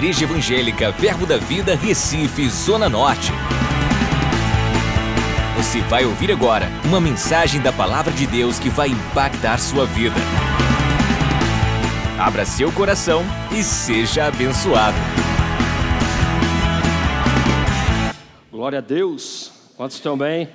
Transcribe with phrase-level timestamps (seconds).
[0.00, 3.30] Igreja Evangélica Verbo da Vida, Recife, Zona Norte.
[5.58, 10.16] Você vai ouvir agora uma mensagem da Palavra de Deus que vai impactar sua vida.
[12.18, 13.22] Abra seu coração
[13.52, 14.96] e seja abençoado.
[18.50, 19.52] Glória a Deus.
[19.76, 20.48] Quantos estão bem?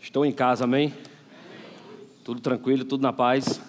[0.00, 0.94] Estou em casa, amém?
[2.24, 3.60] Tudo tranquilo, tudo na paz.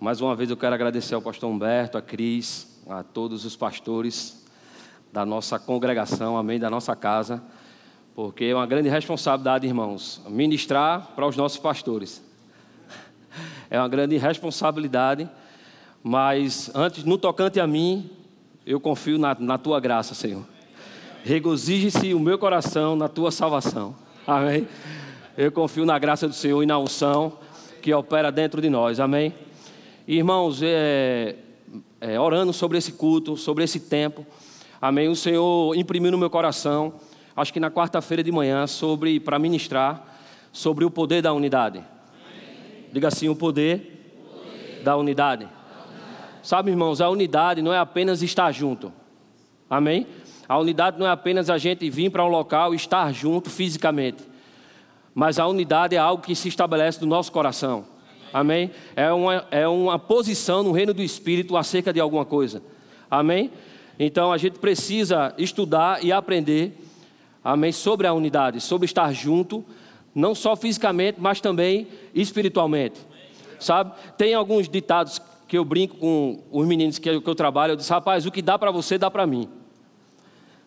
[0.00, 4.44] Mais uma vez eu quero agradecer ao pastor Humberto, a Cris, a todos os pastores
[5.12, 7.42] da nossa congregação, amém, da nossa casa,
[8.14, 12.22] porque é uma grande responsabilidade, irmãos, ministrar para os nossos pastores.
[13.70, 15.28] É uma grande responsabilidade,
[16.02, 18.10] mas antes, no tocante a mim,
[18.66, 20.44] eu confio na, na tua graça, Senhor.
[21.24, 23.94] Regozije-se o meu coração na tua salvação.
[24.26, 24.66] Amém.
[25.36, 27.38] Eu confio na graça do Senhor e na unção
[27.80, 29.00] que opera dentro de nós.
[29.00, 29.34] Amém.
[30.06, 31.36] Irmãos, é,
[32.02, 34.26] é, orando sobre esse culto, sobre esse tempo,
[34.80, 35.08] amém.
[35.08, 36.94] O Senhor imprimiu no meu coração,
[37.36, 40.18] acho que na quarta-feira de manhã, sobre para ministrar
[40.50, 41.78] sobre o poder da unidade.
[41.78, 42.86] Amém.
[42.92, 44.82] Diga assim: o poder, poder.
[44.82, 45.44] Da, unidade.
[45.44, 46.42] da unidade.
[46.42, 48.92] Sabe, irmãos, a unidade não é apenas estar junto,
[49.70, 50.04] amém.
[50.48, 54.24] A unidade não é apenas a gente vir para um local e estar junto fisicamente,
[55.14, 57.84] mas a unidade é algo que se estabelece no nosso coração.
[58.32, 58.70] Amém?
[58.96, 62.62] É uma, é uma posição no reino do Espírito acerca de alguma coisa.
[63.10, 63.50] Amém?
[63.98, 66.72] Então a gente precisa estudar e aprender,
[67.44, 69.64] amém, sobre a unidade, sobre estar junto,
[70.14, 73.00] não só fisicamente, mas também espiritualmente.
[73.60, 73.92] Sabe?
[74.16, 78.24] Tem alguns ditados que eu brinco com os meninos que eu, trabalho, eu disse, rapaz,
[78.24, 79.48] o que dá para você, dá para mim.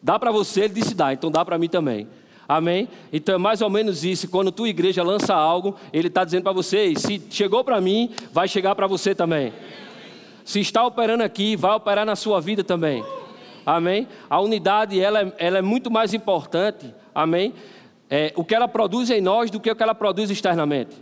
[0.02, 2.08] Dá para você, ele disse dá, então dá para mim também.
[2.48, 2.88] Amém?
[3.12, 4.30] Então é mais ou menos isso.
[4.30, 8.48] Quando tua igreja lança algo, ele está dizendo para vocês: se chegou para mim, vai
[8.48, 9.52] chegar para você também.
[10.44, 13.04] Se está operando aqui, vai operar na sua vida também.
[13.66, 14.08] Amém?
[14.30, 16.94] A unidade ela, é, ela é muito mais importante.
[17.14, 17.54] Amém?
[18.08, 20.96] É, o que ela produz em nós do que o que ela produz externamente.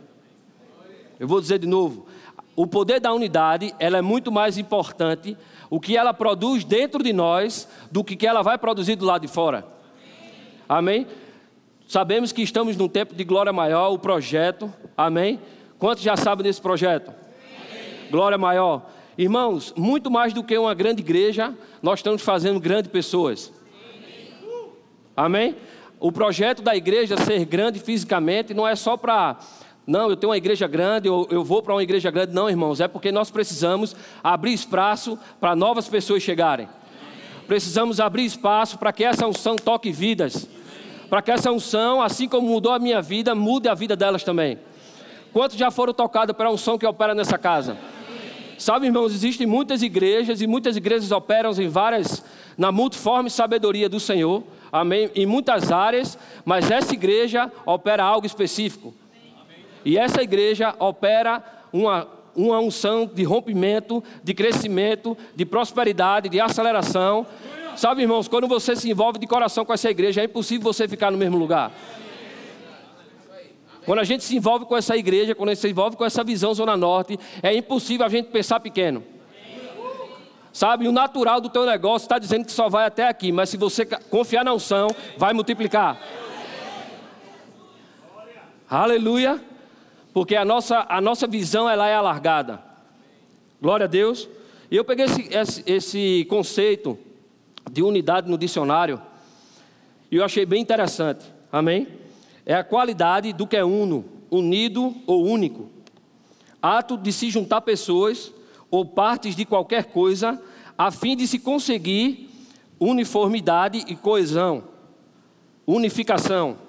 [1.19, 2.07] Eu vou dizer de novo.
[2.56, 5.35] O poder da unidade ela é muito mais importante
[5.69, 9.23] o que ela produz dentro de nós do que, que ela vai produzir do lado
[9.23, 9.66] de fora.
[10.69, 11.06] Amém?
[11.88, 15.39] Sabemos que estamos num tempo de glória maior, o projeto, amém?
[15.77, 17.13] Quantos já sabem desse projeto?
[18.09, 18.89] Glória maior.
[19.17, 23.51] Irmãos, muito mais do que uma grande igreja, nós estamos fazendo grandes pessoas.
[25.16, 25.51] Amém?
[25.51, 25.55] amém?
[25.99, 29.38] O projeto da igreja ser grande fisicamente não é só para
[29.85, 32.33] não, eu tenho uma igreja grande, eu, eu vou para uma igreja grande.
[32.33, 36.69] Não, irmãos, é porque nós precisamos abrir espaço para novas pessoas chegarem.
[37.47, 40.47] Precisamos abrir espaço para que essa unção toque vidas.
[41.13, 44.57] Para que essa unção, assim como mudou a minha vida, mude a vida delas também.
[45.31, 47.78] Quantos já foram tocados pela unção que opera nessa casa?
[48.57, 52.25] Sabe, irmãos, existem muitas igrejas e muitas igrejas operam em várias,
[52.57, 54.41] na multiforme sabedoria do Senhor,
[54.72, 58.91] amém, em muitas áreas, mas essa igreja opera algo específico.
[59.85, 67.28] E essa igreja opera uma, uma unção de rompimento, de crescimento, de prosperidade, de aceleração.
[67.75, 71.11] Sabe, irmãos, quando você se envolve de coração com essa igreja, é impossível você ficar
[71.11, 71.72] no mesmo lugar.
[73.85, 76.23] Quando a gente se envolve com essa igreja, quando a gente se envolve com essa
[76.23, 79.03] visão Zona Norte, é impossível a gente pensar pequeno.
[80.53, 83.57] Sabe, o natural do teu negócio está dizendo que só vai até aqui, mas se
[83.57, 86.00] você confiar na unção, vai multiplicar.
[88.69, 89.41] Aleluia.
[90.13, 92.62] Porque a nossa, a nossa visão ela é alargada.
[93.59, 94.29] Glória a Deus.
[94.69, 97.00] E eu peguei esse, esse, esse conceito
[97.72, 99.01] de unidade no dicionário
[100.13, 101.25] e eu achei bem interessante.
[101.51, 101.88] Amém?
[102.46, 105.72] É a qualidade do que é uno, unido ou único.
[106.62, 108.31] Ato de se juntar pessoas
[108.69, 110.40] ou partes de qualquer coisa
[110.78, 112.29] a fim de se conseguir
[112.79, 114.66] uniformidade e coesão,
[115.66, 116.59] unificação.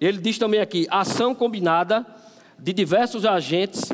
[0.00, 2.06] Ele diz também aqui: ação combinada
[2.56, 3.90] de diversos agentes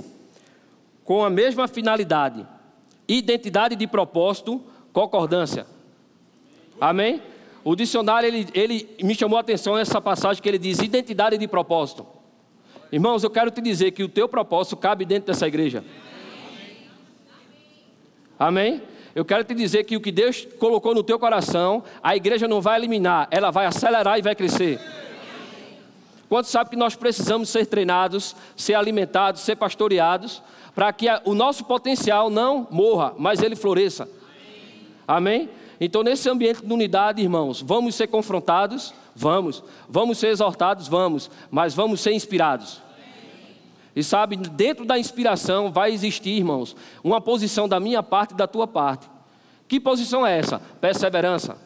[1.02, 2.46] com a mesma finalidade,
[3.08, 4.62] identidade de propósito,
[4.92, 5.66] concordância.
[6.80, 7.22] Amém?
[7.64, 11.48] O dicionário ele, ele me chamou a atenção essa passagem que ele diz identidade de
[11.48, 12.06] propósito.
[12.92, 15.84] Irmãos, eu quero te dizer que o teu propósito cabe dentro dessa igreja.
[18.38, 18.82] Amém?
[19.14, 22.60] Eu quero te dizer que o que Deus colocou no teu coração, a igreja não
[22.60, 24.78] vai eliminar, ela vai acelerar e vai crescer.
[26.28, 30.42] Quantos sabem que nós precisamos ser treinados, ser alimentados, ser pastoreados,
[30.74, 34.08] para que o nosso potencial não morra, mas ele floresça?
[35.08, 35.48] Amém?
[35.80, 38.94] Então, nesse ambiente de unidade, irmãos, vamos ser confrontados?
[39.14, 39.62] Vamos.
[39.88, 40.88] Vamos ser exortados?
[40.88, 41.30] Vamos.
[41.50, 42.80] Mas vamos ser inspirados.
[43.94, 48.46] E sabe, dentro da inspiração vai existir, irmãos, uma posição da minha parte e da
[48.46, 49.08] tua parte,
[49.68, 50.60] Que posição é essa?
[50.80, 51.56] Perseverança.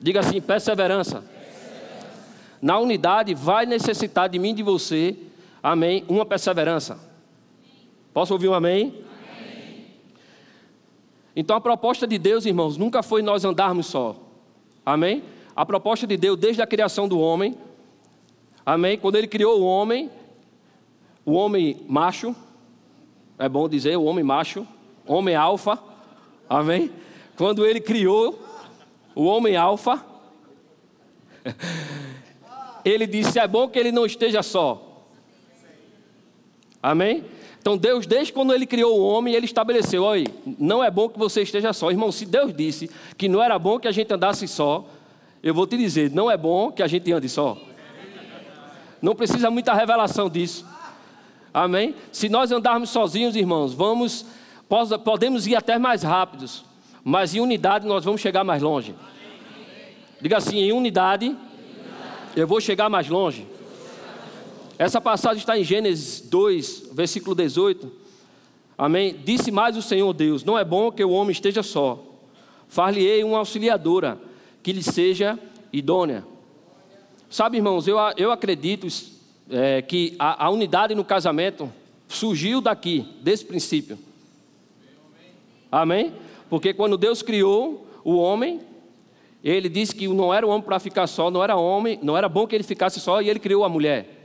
[0.00, 1.24] Diga assim: perseverança.
[2.60, 5.16] Na unidade vai necessitar de mim e de você,
[5.62, 6.98] amém, uma perseverança.
[8.12, 8.88] Posso ouvir um amém?
[8.88, 9.09] amém?
[11.40, 14.14] Então a proposta de Deus, irmãos, nunca foi nós andarmos só.
[14.84, 15.24] Amém?
[15.56, 17.56] A proposta de Deus desde a criação do homem,
[18.64, 18.98] amém?
[18.98, 20.10] Quando ele criou o homem,
[21.24, 22.36] o homem macho,
[23.38, 24.68] é bom dizer, o homem macho,
[25.06, 25.78] homem alfa,
[26.46, 26.90] amém?
[27.38, 28.38] Quando ele criou
[29.14, 30.04] o homem alfa,
[32.84, 35.06] ele disse: é bom que ele não esteja só.
[36.82, 37.24] Amém?
[37.60, 40.26] Então Deus, desde quando ele criou o homem, ele estabeleceu: olha,
[40.58, 41.90] não é bom que você esteja só.
[41.90, 44.86] Irmão, se Deus disse que não era bom que a gente andasse só,
[45.42, 47.58] eu vou te dizer: não é bom que a gente ande só.
[49.00, 50.66] Não precisa muita revelação disso.
[51.52, 51.94] Amém?
[52.12, 54.24] Se nós andarmos sozinhos, irmãos, vamos,
[55.04, 56.64] podemos ir até mais rápidos,
[57.02, 58.94] mas em unidade nós vamos chegar mais longe.
[60.20, 61.36] Diga assim: em unidade,
[62.34, 63.46] eu vou chegar mais longe.
[64.80, 67.92] Essa passagem está em Gênesis 2, versículo 18.
[68.78, 69.14] Amém?
[69.22, 72.02] Disse mais o Senhor Deus: Não é bom que o homem esteja só.
[72.66, 74.18] Far-lhe-ei uma auxiliadora
[74.62, 75.38] que lhe seja
[75.70, 76.24] idônea.
[77.28, 78.86] Sabe, irmãos, eu, eu acredito
[79.50, 81.70] é, que a, a unidade no casamento
[82.08, 83.98] surgiu daqui, desse princípio.
[85.70, 86.14] Amém?
[86.48, 88.62] Porque quando Deus criou o homem,
[89.44, 92.30] ele disse que não era o homem para ficar só, não era homem, não era
[92.30, 94.19] bom que ele ficasse só, e ele criou a mulher.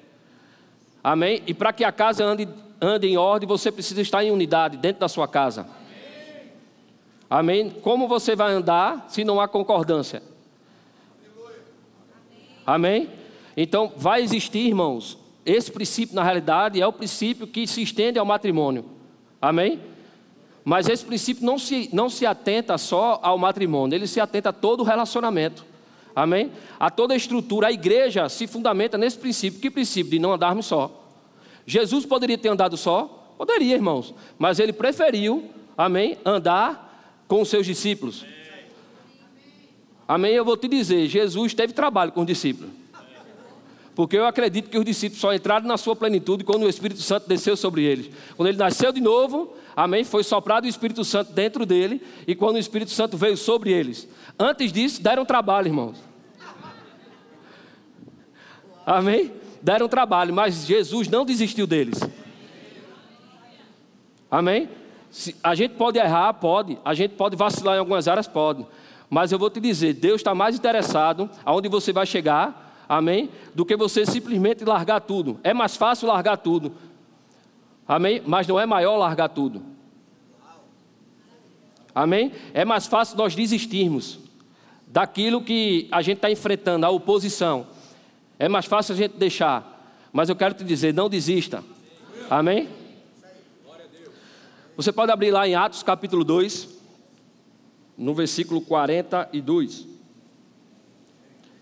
[1.05, 1.43] Amém?
[1.45, 2.49] E para que a casa ande,
[2.81, 5.67] ande em ordem, você precisa estar em unidade dentro da sua casa.
[7.29, 7.69] Amém?
[7.69, 10.23] Como você vai andar se não há concordância?
[12.65, 13.07] Amém?
[13.55, 15.15] Então, vai existir, irmãos,
[15.45, 18.85] esse princípio, na realidade, é o princípio que se estende ao matrimônio.
[19.39, 19.79] Amém?
[20.63, 24.53] Mas esse princípio não se, não se atenta só ao matrimônio, ele se atenta a
[24.53, 25.63] todo o relacionamento.
[26.15, 26.51] Amém?
[26.79, 29.59] A toda a estrutura, a igreja se fundamenta nesse princípio.
[29.59, 30.11] Que princípio?
[30.11, 31.03] De não andarmos só.
[31.65, 33.33] Jesus poderia ter andado só?
[33.37, 34.13] Poderia, irmãos.
[34.37, 38.25] Mas ele preferiu, amém, andar com os seus discípulos.
[40.07, 40.33] Amém?
[40.33, 42.71] Eu vou te dizer, Jesus teve trabalho com os discípulos.
[43.95, 47.27] Porque eu acredito que os discípulos só entraram na sua plenitude quando o Espírito Santo
[47.27, 48.09] desceu sobre eles.
[48.35, 52.55] Quando ele nasceu de novo, amém, foi soprado o Espírito Santo dentro dele, e quando
[52.55, 54.07] o Espírito Santo veio sobre eles.
[54.37, 55.97] Antes disso, deram trabalho, irmãos.
[58.85, 59.31] Amém?
[59.61, 61.99] Deram trabalho, mas Jesus não desistiu deles.
[64.29, 64.69] Amém?
[65.43, 66.77] A gente pode errar, pode.
[66.83, 68.65] A gente pode vacilar em algumas áreas, pode.
[69.09, 73.29] Mas eu vou te dizer, Deus está mais interessado aonde você vai chegar amém?
[73.53, 75.39] Do que você simplesmente largar tudo.
[75.43, 76.73] É mais fácil largar tudo,
[77.87, 78.21] amém?
[78.25, 79.63] Mas não é maior largar tudo,
[81.93, 82.31] amém?
[82.53, 84.19] É mais fácil nós desistirmos
[84.87, 87.67] daquilo que a gente está enfrentando, a oposição.
[88.37, 91.63] É mais fácil a gente deixar, mas eu quero te dizer: não desista,
[92.29, 92.69] amém?
[94.75, 96.67] Você pode abrir lá em Atos capítulo 2,
[97.97, 99.95] no versículo 42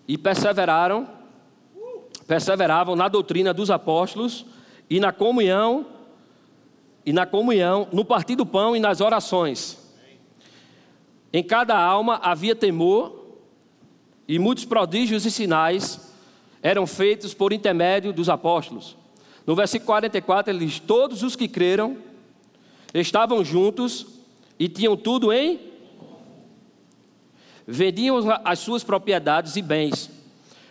[0.08, 1.08] e perseveraram,
[2.28, 4.46] perseveravam na doutrina dos apóstolos
[4.90, 5.86] e na comunhão
[7.06, 9.78] e na comunhão, no partir do pão e nas orações.
[11.32, 13.40] Em cada alma havia temor
[14.28, 16.14] e muitos prodígios e sinais
[16.62, 18.96] eram feitos por intermédio dos apóstolos.
[19.46, 21.98] No versículo 44 ele diz: Todos os que creram
[22.94, 24.06] estavam juntos
[24.58, 25.60] e tinham tudo em
[27.66, 30.10] vendiam as suas propriedades e bens,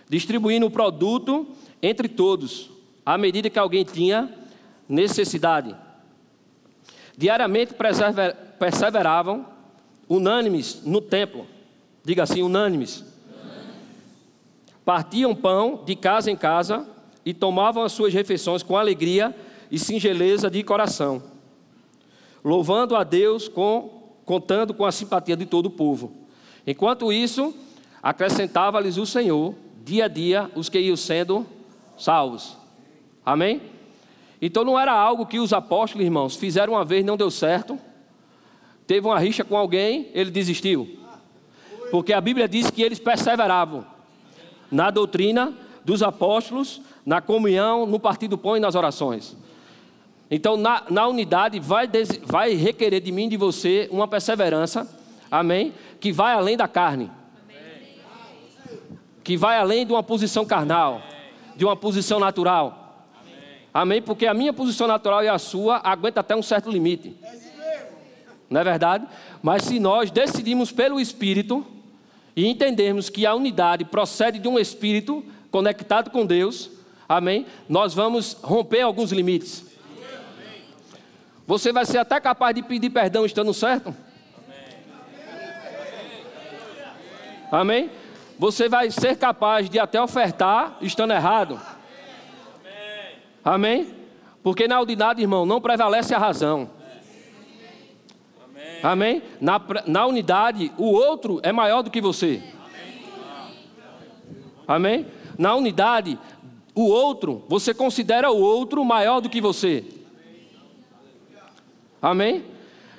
[0.09, 1.47] distribuindo o produto
[1.83, 2.71] entre todos,
[3.05, 4.33] à medida que alguém tinha
[4.89, 5.75] necessidade.
[7.17, 7.75] Diariamente
[8.59, 9.47] perseveravam
[10.09, 11.47] unânimes no templo,
[12.05, 13.05] diga assim, unânimes.
[14.85, 16.87] Partiam pão de casa em casa
[17.25, 19.35] e tomavam as suas refeições com alegria
[19.71, 21.23] e singeleza de coração,
[22.45, 26.13] louvando a Deus com, contando com a simpatia de todo o povo.
[26.67, 27.55] Enquanto isso,
[28.03, 29.55] acrescentava-lhes o Senhor,
[29.85, 31.47] dia a dia, os que iam sendo
[31.97, 32.57] salvos.
[33.25, 33.72] Amém?
[34.43, 37.79] Então não era algo que os apóstolos, irmãos, fizeram uma vez, não deu certo.
[38.87, 40.99] Teve uma rixa com alguém, ele desistiu.
[41.93, 43.87] Porque a Bíblia diz que eles perseveravam
[44.71, 49.37] na doutrina dos apóstolos, na comunhão, no partido do pão e nas orações.
[50.29, 51.89] Então, na, na unidade, vai,
[52.25, 54.89] vai requerer de mim e de você uma perseverança
[55.33, 55.73] amém?
[55.99, 57.11] Que vai além da carne,
[59.25, 61.01] que vai além de uma posição carnal,
[61.57, 62.82] de uma posição natural,
[63.73, 64.03] amém?
[64.03, 67.17] Porque a minha posição natural e a sua aguenta até um certo limite,
[68.49, 69.07] não é verdade?
[69.43, 71.67] Mas se nós decidimos pelo Espírito
[72.37, 76.71] e entendermos que a unidade procede de um Espírito conectado com Deus,
[77.09, 77.47] amém?
[77.69, 79.65] Nós vamos romper alguns limites.
[81.47, 83.95] Você vai ser até capaz de pedir perdão estando certo?
[87.51, 87.91] Amém?
[88.39, 91.61] Você vai ser capaz de até ofertar estando errado.
[93.45, 93.95] Amém?
[94.43, 96.71] Porque na unidade, irmão, não prevalece a razão.
[98.83, 99.23] Amém?
[99.41, 102.43] Na, na unidade, o outro é maior do que você.
[104.67, 105.07] Amém?
[105.39, 106.19] Na unidade,
[106.75, 109.85] o outro, você considera o outro maior do que você.
[112.01, 112.45] Amém?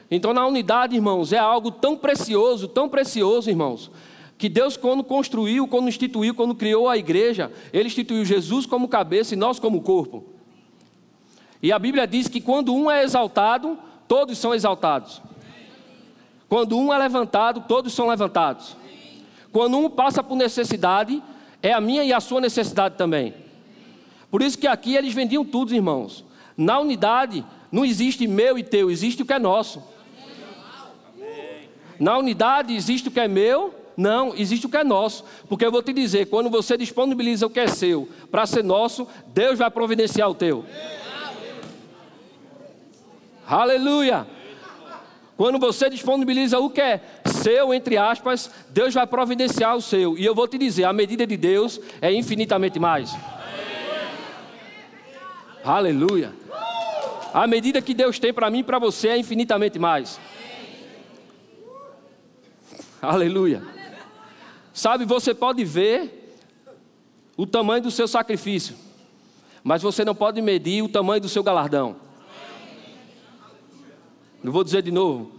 [0.09, 3.91] Então, na unidade, irmãos, é algo tão precioso, tão precioso, irmãos,
[4.37, 9.33] que Deus, quando construiu, quando instituiu, quando criou a igreja, Ele instituiu Jesus como cabeça
[9.33, 10.32] e nós como corpo.
[11.63, 15.21] E a Bíblia diz que quando um é exaltado, todos são exaltados.
[16.49, 18.75] Quando um é levantado, todos são levantados.
[19.49, 21.23] Quando um passa por necessidade,
[21.61, 23.33] é a minha e a sua necessidade também.
[24.29, 26.25] Por isso que aqui eles vendiam tudo, irmãos.
[26.57, 29.81] Na unidade, não existe meu e teu, existe o que é nosso.
[31.97, 35.23] Na unidade existe o que é meu não, existe o que é nosso.
[35.47, 39.07] Porque eu vou te dizer, quando você disponibiliza o que é seu para ser nosso,
[39.27, 40.65] Deus vai providenciar o teu.
[43.47, 44.25] Aleluia!
[45.35, 50.17] Quando você disponibiliza o que é seu, entre aspas, Deus vai providenciar o seu.
[50.17, 53.15] E eu vou te dizer, a medida de Deus é infinitamente mais.
[55.63, 56.33] Aleluia!
[57.33, 60.19] A medida que Deus tem para mim e para você é infinitamente mais.
[63.01, 63.63] Aleluia.
[64.71, 66.37] Sabe, você pode ver
[67.35, 68.75] o tamanho do seu sacrifício,
[69.63, 72.02] mas você não pode medir o tamanho do seu galardão.
[74.43, 75.31] Eu vou dizer de novo.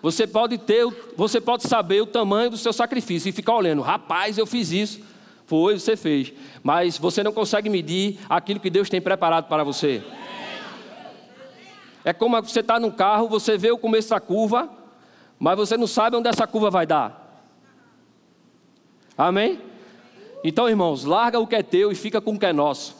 [0.00, 0.86] Você pode ter,
[1.16, 5.00] você pode saber o tamanho do seu sacrifício e ficar olhando, rapaz, eu fiz isso.
[5.46, 6.32] Foi, você fez.
[6.62, 10.02] Mas você não consegue medir aquilo que Deus tem preparado para você.
[12.04, 14.68] É como você está num carro, você vê o começo da curva,
[15.38, 17.44] mas você não sabe onde essa curva vai dar.
[19.16, 19.60] Amém?
[20.44, 22.96] Então, irmãos, larga o que é teu e fica com o que é nosso.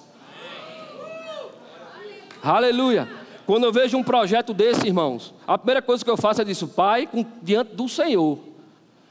[2.42, 3.17] Aleluia.
[3.48, 6.68] Quando eu vejo um projeto desse, irmãos, a primeira coisa que eu faço é disso,
[6.68, 8.38] Pai, com, diante do Senhor.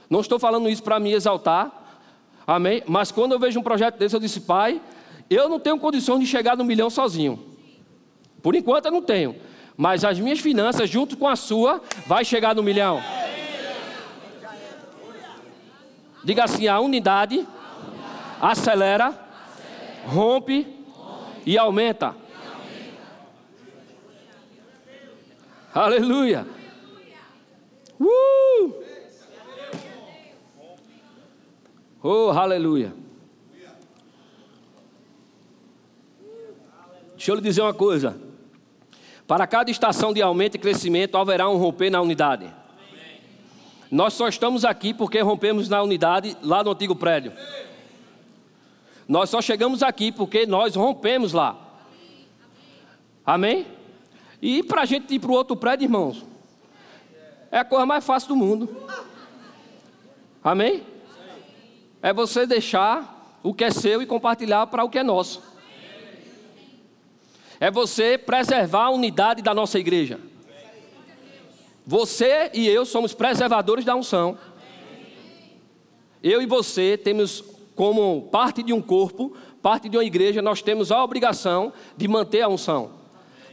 [0.08, 1.72] Não estou falando isso para me exaltar,
[2.46, 2.84] amém?
[2.86, 4.79] Mas quando eu vejo um projeto desse, eu disse, Pai,
[5.27, 7.44] eu não tenho condições de chegar no milhão sozinho.
[8.44, 9.36] Por enquanto eu não tenho.
[9.75, 13.01] Mas as minhas finanças, junto com a sua, vai chegar no milhão.
[16.24, 17.44] Diga assim: a unidade
[18.39, 19.20] acelera,
[20.06, 20.67] rompe
[21.44, 22.26] e aumenta.
[25.77, 26.48] Aleluia.
[28.00, 28.74] Uh!
[32.01, 32.96] Oh, aleluia.
[37.12, 38.19] Deixa eu lhe dizer uma coisa.
[39.27, 42.51] Para cada estação de aumento e crescimento haverá um romper na unidade.
[43.91, 47.34] Nós só estamos aqui porque rompemos na unidade lá no antigo prédio.
[49.07, 51.55] Nós só chegamos aqui porque nós rompemos lá.
[53.24, 53.76] Amém?
[54.41, 56.25] E para a gente ir para o outro prédio, irmãos,
[57.51, 58.70] é a coisa mais fácil do mundo.
[60.44, 60.84] Amém?
[62.01, 65.41] É você deixar o que é seu e compartilhar para o que é nosso.
[67.60, 70.20] É você preservar a unidade da nossa igreja.
[71.86, 74.38] Você e eu somos preservadores da unção.
[76.22, 77.44] Eu e você temos,
[77.75, 82.41] como parte de um corpo, parte de uma igreja, nós temos a obrigação de manter
[82.41, 82.96] a unção.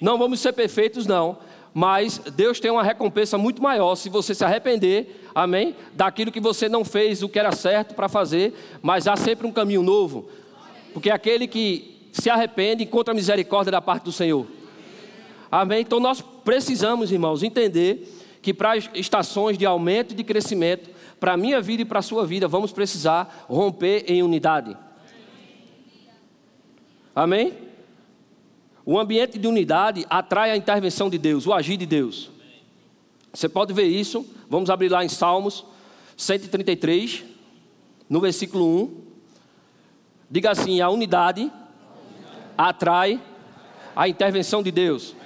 [0.05, 1.39] Não vamos ser perfeitos, não,
[1.73, 5.75] mas Deus tem uma recompensa muito maior se você se arrepender, amém?
[5.95, 9.51] Daquilo que você não fez o que era certo para fazer, mas há sempre um
[9.51, 10.29] caminho novo,
[10.93, 14.47] porque aquele que se arrepende encontra misericórdia da parte do Senhor,
[15.51, 15.81] amém?
[15.81, 18.07] Então nós precisamos, irmãos, entender
[18.43, 22.03] que para estações de aumento e de crescimento, para a minha vida e para a
[22.03, 24.77] sua vida, vamos precisar romper em unidade.
[27.17, 27.64] Amém?
[28.87, 32.31] O ambiente de unidade atrai a intervenção de Deus, o agir de Deus.
[33.33, 35.65] Você pode ver isso, vamos abrir lá em Salmos
[36.17, 37.25] 133,
[38.09, 39.05] no versículo 1.
[40.31, 41.51] Diga assim: a unidade
[42.59, 43.21] atrai
[43.97, 45.17] a intervenção de Deus.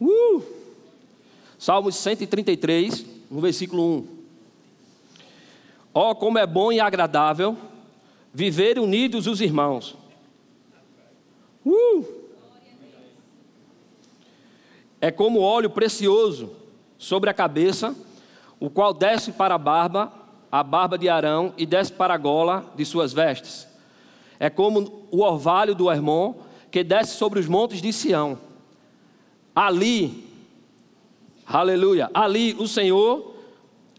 [0.00, 0.42] Uh!
[1.58, 4.08] Salmos 133, no versículo 1.
[5.94, 7.56] Ó, oh, como é bom e agradável
[8.32, 9.96] viver unidos os irmãos.
[11.64, 12.22] Uh!
[15.02, 16.50] é como óleo precioso
[16.96, 17.92] sobre a cabeça,
[18.60, 20.12] o qual desce para a barba,
[20.50, 23.66] a barba de Arão, e desce para a gola de suas vestes.
[24.38, 26.34] É como o orvalho do Hermon,
[26.70, 28.38] que desce sobre os montes de Sião.
[29.52, 30.24] Ali,
[31.44, 33.34] aleluia, ali o Senhor,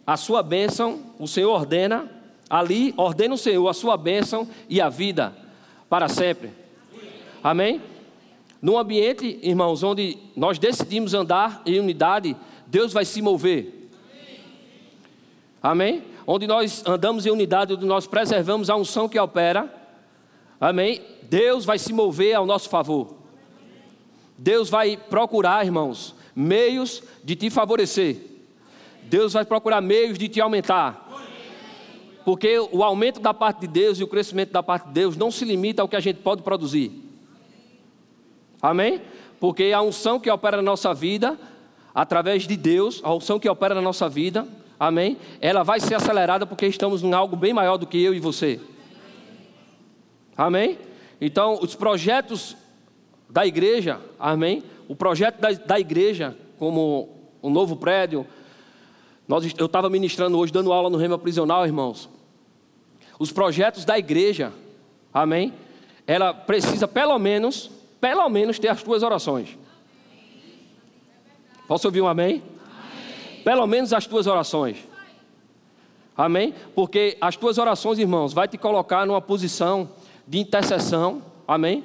[0.08, 2.10] a sua bênção, o Senhor ordena,
[2.54, 5.36] ali ordena o Senhor a sua bênção e a vida
[5.90, 6.52] para sempre.
[7.44, 7.82] Amém?
[8.62, 13.90] Num ambiente, irmãos, onde nós decidimos andar em unidade, Deus vai se mover.
[15.64, 16.04] Amém?
[16.28, 19.74] Onde nós andamos em unidade, onde nós preservamos a unção que opera.
[20.62, 21.02] Amém?
[21.24, 23.16] Deus vai se mover ao nosso favor.
[24.38, 28.18] Deus vai procurar, irmãos, meios de te favorecer.
[29.06, 31.03] Deus vai procurar meios de te aumentar.
[32.24, 35.30] Porque o aumento da parte de Deus e o crescimento da parte de Deus não
[35.30, 36.92] se limita ao que a gente pode produzir.
[38.62, 39.02] Amém?
[39.40, 41.38] Porque a unção que opera na nossa vida,
[41.94, 44.48] através de Deus, a unção que opera na nossa vida,
[44.80, 45.18] amém?
[45.42, 48.60] Ela vai ser acelerada porque estamos em algo bem maior do que eu e você.
[50.38, 50.78] Amém?
[51.20, 52.56] Então, os projetos
[53.30, 54.64] da igreja, amém?
[54.88, 57.10] O projeto da, da igreja, como
[57.42, 58.26] um novo prédio,
[59.28, 62.10] nós, eu estava ministrando hoje, dando aula no Rema Prisional, irmãos.
[63.18, 64.52] Os projetos da igreja,
[65.14, 65.54] amém?
[66.06, 69.58] Ela precisa, pelo menos, pelo menos ter as tuas orações.
[71.68, 72.44] Posso ouvir um amém?
[72.44, 73.44] amém?
[73.44, 74.78] Pelo menos as tuas orações.
[76.16, 76.54] Amém?
[76.76, 79.90] Porque as tuas orações, irmãos, vai te colocar numa posição
[80.28, 81.24] de intercessão.
[81.48, 81.84] Amém?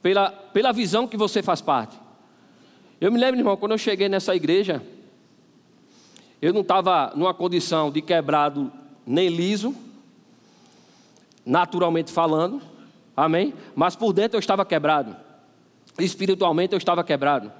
[0.00, 1.98] Pela, pela visão que você faz parte.
[3.00, 4.80] Eu me lembro, irmão, quando eu cheguei nessa igreja,
[6.40, 8.72] eu não estava numa condição de quebrado
[9.06, 9.74] nem liso,
[11.44, 12.60] naturalmente falando,
[13.16, 13.54] amém?
[13.74, 15.16] Mas por dentro eu estava quebrado
[15.98, 17.52] espiritualmente eu estava quebrado,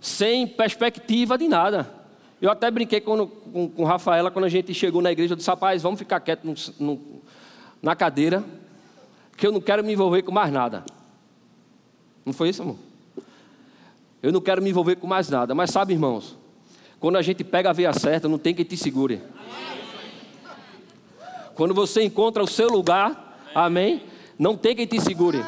[0.00, 1.90] sem perspectiva de nada.
[2.40, 5.48] Eu até brinquei com, com, com Rafaela quando a gente chegou na igreja, eu disse,
[5.48, 7.00] rapaz, vamos ficar quieto no, no,
[7.80, 8.44] na cadeira,
[9.36, 10.84] que eu não quero me envolver com mais nada.
[12.24, 12.76] Não foi isso, amor?
[14.22, 15.54] Eu não quero me envolver com mais nada.
[15.54, 16.36] Mas sabe, irmãos,
[17.04, 19.20] quando a gente pega a veia certa, não tem quem te segure.
[21.54, 24.02] Quando você encontra o seu lugar, amém?
[24.38, 25.44] Não tem quem te segure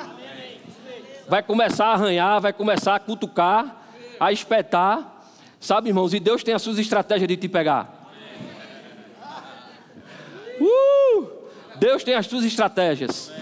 [1.29, 3.85] vai começar a arranhar, vai começar a cutucar,
[4.19, 5.25] a espetar.
[5.61, 8.11] Sabe, irmãos, e Deus tem as suas estratégias de te pegar.
[10.61, 11.27] Uh!
[11.77, 13.33] Deus tem as suas estratégias.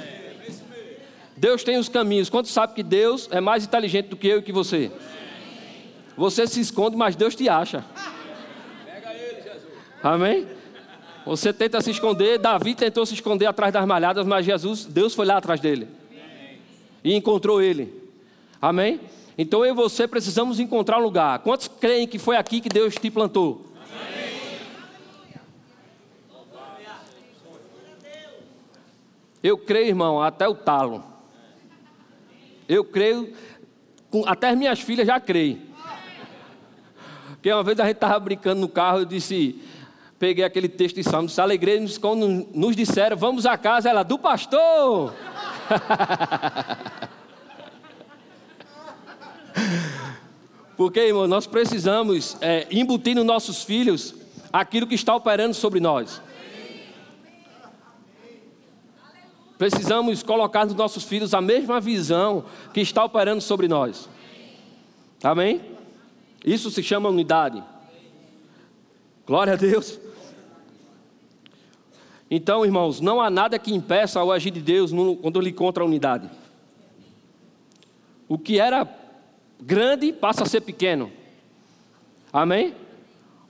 [1.37, 2.31] Deus tem os caminhos.
[2.31, 4.90] Quanto sabe que Deus é mais inteligente do que eu e que você?
[6.16, 7.85] Você se esconde, mas Deus te acha.
[10.05, 10.47] Amém?
[11.25, 15.25] Você tenta se esconder, Davi tentou se esconder atrás das malhadas, mas Jesus, Deus foi
[15.25, 15.88] lá atrás dele
[17.03, 17.90] e encontrou ele.
[18.61, 19.01] Amém?
[19.38, 21.38] Então eu e você precisamos encontrar um lugar.
[21.38, 23.64] Quantos creem que foi aqui que Deus te plantou?
[29.43, 31.03] Eu creio, irmão, até o talo.
[32.69, 33.35] Eu creio,
[34.27, 35.62] até as minhas filhas já creem.
[37.31, 39.61] Porque uma vez a gente estava brincando no carro, eu disse,
[40.18, 45.14] peguei aquele texto de Salmos, alegrei-nos quando nos disseram, vamos à casa, ela, do pastor.
[50.77, 54.14] Porque, irmão, nós precisamos é, embutir nos nossos filhos
[54.53, 56.20] aquilo que está operando sobre nós.
[59.57, 64.09] Precisamos colocar nos nossos filhos a mesma visão que está operando sobre nós.
[65.22, 65.61] Amém?
[66.44, 67.62] Isso se chama unidade.
[69.27, 69.98] Glória a Deus.
[72.30, 75.87] Então, irmãos, não há nada que impeça o agir de Deus quando ele encontra a
[75.87, 76.30] unidade.
[78.28, 78.88] O que era
[79.60, 81.12] grande passa a ser pequeno.
[82.32, 82.74] Amém?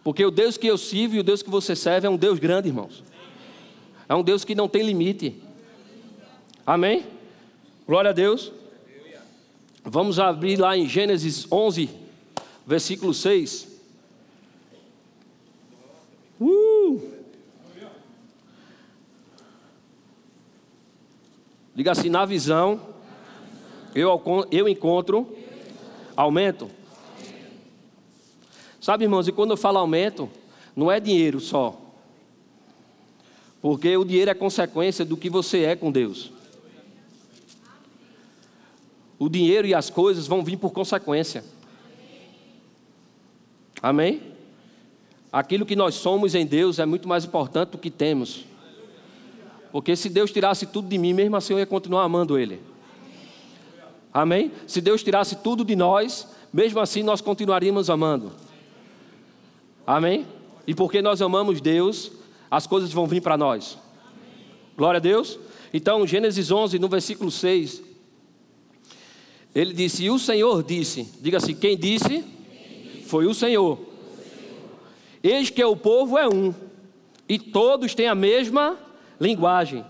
[0.03, 2.39] Porque o Deus que eu sirvo e o Deus que você serve é um Deus
[2.39, 3.03] grande, irmãos.
[4.09, 5.41] É um Deus que não tem limite.
[6.67, 7.07] Amém?
[7.87, 8.53] Glória a Deus.
[9.83, 11.91] Vamos abrir lá em Gênesis 11,
[12.67, 13.69] versículo 6.
[16.41, 17.15] Uh!
[21.75, 22.81] Diga assim: na visão,
[23.95, 25.37] eu, eu encontro
[26.17, 26.71] aumento.
[28.81, 30.29] Sabe, irmãos, e quando eu falo aumento,
[30.77, 31.81] não é dinheiro só.
[33.61, 36.31] Porque o dinheiro é consequência do que você é com Deus.
[39.19, 41.45] O dinheiro e as coisas vão vir por consequência.
[43.81, 44.23] Amém?
[45.33, 48.45] Aquilo que nós somos em Deus é muito mais importante do que temos.
[49.75, 52.61] Porque se Deus tirasse tudo de mim, mesmo assim eu ia continuar amando Ele.
[54.13, 54.53] Amém?
[54.69, 58.31] Se Deus tirasse tudo de nós, mesmo assim nós continuaríamos amando.
[59.85, 60.29] Amém?
[60.65, 62.13] E porque nós amamos Deus,
[62.49, 63.77] as coisas vão vir para nós.
[64.77, 65.41] Glória a Deus.
[65.73, 67.83] Então, Gênesis 11, no versículo 6,
[69.53, 72.25] ele disse: E o Senhor disse, diga assim: quem disse?
[73.09, 73.81] Foi o Senhor.
[75.21, 76.55] Eis que o povo é um,
[77.29, 78.79] e todos têm a mesma
[79.21, 79.85] linguagem.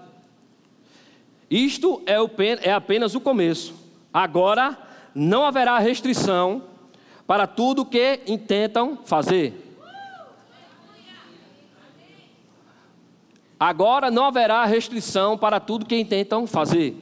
[1.51, 2.31] Isto é, o,
[2.63, 3.75] é apenas o começo.
[4.13, 4.79] Agora
[5.15, 6.63] não haverá restrição
[7.27, 9.65] para tudo que intentam fazer.
[13.59, 16.97] Agora não haverá restrição para tudo que intentam fazer.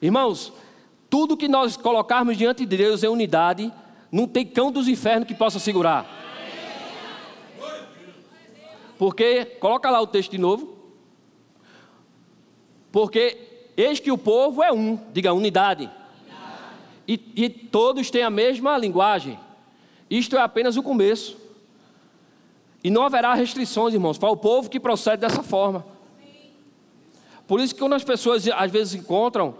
[0.00, 0.52] Irmãos,
[1.08, 3.72] tudo que nós colocarmos diante de Deus em unidade,
[4.10, 6.06] não tem cão dos infernos que possa segurar.
[8.98, 10.75] Porque, coloca lá o texto de novo.
[12.96, 13.36] Porque
[13.76, 15.90] eis que o povo é um, diga unidade.
[17.06, 19.38] E, e todos têm a mesma linguagem.
[20.08, 21.36] Isto é apenas o começo.
[22.82, 25.84] E não haverá restrições, irmãos, para o povo que procede dessa forma.
[27.46, 29.56] Por isso que quando as pessoas às vezes encontram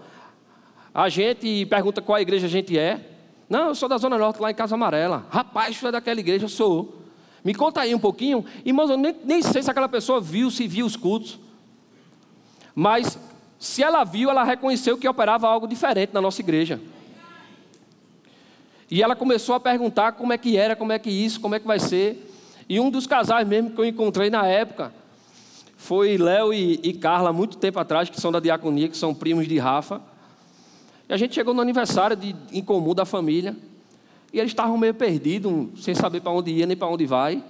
[0.94, 3.06] a gente e perguntam qual igreja a gente é.
[3.50, 5.26] Não, eu sou da Zona Norte, lá em Casa Amarela.
[5.28, 7.02] Rapaz, tu é daquela igreja, eu sou.
[7.44, 8.46] Me conta aí um pouquinho.
[8.64, 11.44] Irmãos, eu nem, nem sei se aquela pessoa viu, se viu os cultos.
[12.78, 13.18] Mas
[13.58, 16.78] se ela viu, ela reconheceu que operava algo diferente na nossa igreja.
[18.90, 21.58] E ela começou a perguntar como é que era, como é que isso, como é
[21.58, 22.30] que vai ser.
[22.68, 24.92] E um dos casais mesmo que eu encontrei na época
[25.78, 29.48] foi Léo e, e Carla, muito tempo atrás, que são da diaconia, que são primos
[29.48, 30.02] de Rafa.
[31.08, 33.56] E a gente chegou no aniversário de, em comum da família.
[34.34, 37.42] E eles estavam meio perdidos, sem saber para onde ia nem para onde vai.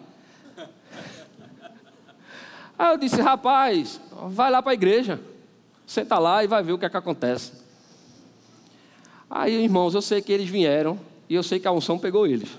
[2.78, 5.20] Aí eu disse, rapaz, vai lá para a igreja.
[5.86, 7.52] Senta lá e vai ver o que é que acontece.
[9.30, 12.50] Aí, irmãos, eu sei que eles vieram e eu sei que a unção pegou eles.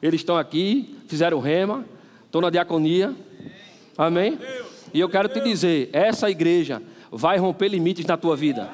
[0.00, 1.84] Eles estão aqui, fizeram rema,
[2.24, 3.14] estão na diaconia.
[3.96, 4.38] Amém?
[4.94, 8.70] E eu quero te dizer, essa igreja vai romper limites na tua vida.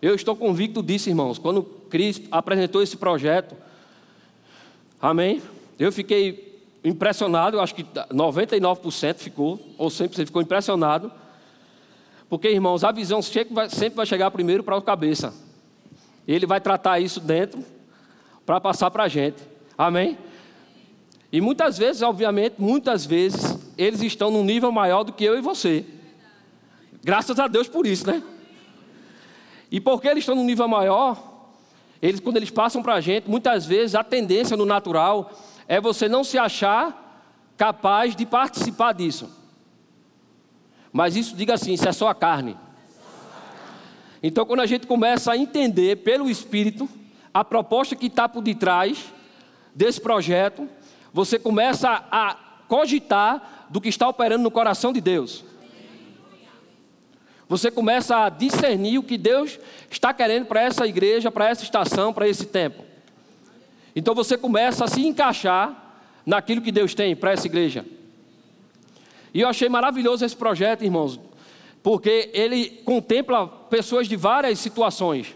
[0.00, 1.38] Eu estou convicto disso, irmãos.
[1.38, 3.56] Quando Cris apresentou esse projeto,
[5.00, 5.40] amém?
[5.78, 6.52] Eu fiquei
[6.84, 11.12] impressionado, eu acho que 99% ficou, ou 100% ficou impressionado.
[12.28, 13.54] Porque, irmãos, a visão sempre
[13.94, 15.34] vai chegar primeiro para o cabeça.
[16.26, 17.64] Ele vai tratar isso dentro
[18.46, 19.42] para passar para a gente.
[19.76, 20.16] Amém?
[21.30, 25.40] E muitas vezes, obviamente, muitas vezes, eles estão num nível maior do que eu e
[25.40, 25.84] você.
[27.02, 28.22] Graças a Deus por isso, né?
[29.70, 31.48] E porque eles estão num nível maior,
[32.00, 35.32] eles, quando eles passam para a gente, muitas vezes a tendência no natural
[35.66, 37.02] é você não se achar
[37.56, 39.30] capaz de participar disso.
[40.92, 42.56] Mas isso, diga assim, isso é só a carne.
[44.22, 46.88] Então, quando a gente começa a entender pelo Espírito
[47.32, 49.12] a proposta que está por detrás
[49.74, 50.68] desse projeto,
[51.12, 52.34] você começa a
[52.68, 55.44] cogitar do que está operando no coração de Deus.
[57.48, 59.58] Você começa a discernir o que Deus
[59.90, 62.91] está querendo para essa igreja, para essa estação, para esse tempo.
[63.94, 67.84] Então você começa a se encaixar naquilo que Deus tem para essa igreja.
[69.34, 71.18] E eu achei maravilhoso esse projeto, irmãos,
[71.82, 75.34] porque ele contempla pessoas de várias situações.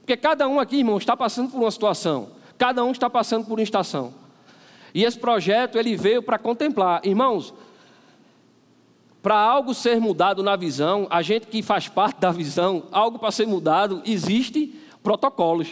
[0.00, 2.30] Porque cada um aqui, irmão, está passando por uma situação.
[2.58, 4.14] Cada um está passando por uma estação.
[4.94, 7.52] E esse projeto ele veio para contemplar, irmãos,
[9.22, 13.32] para algo ser mudado na visão, a gente que faz parte da visão, algo para
[13.32, 15.68] ser mudado, existe protocolos.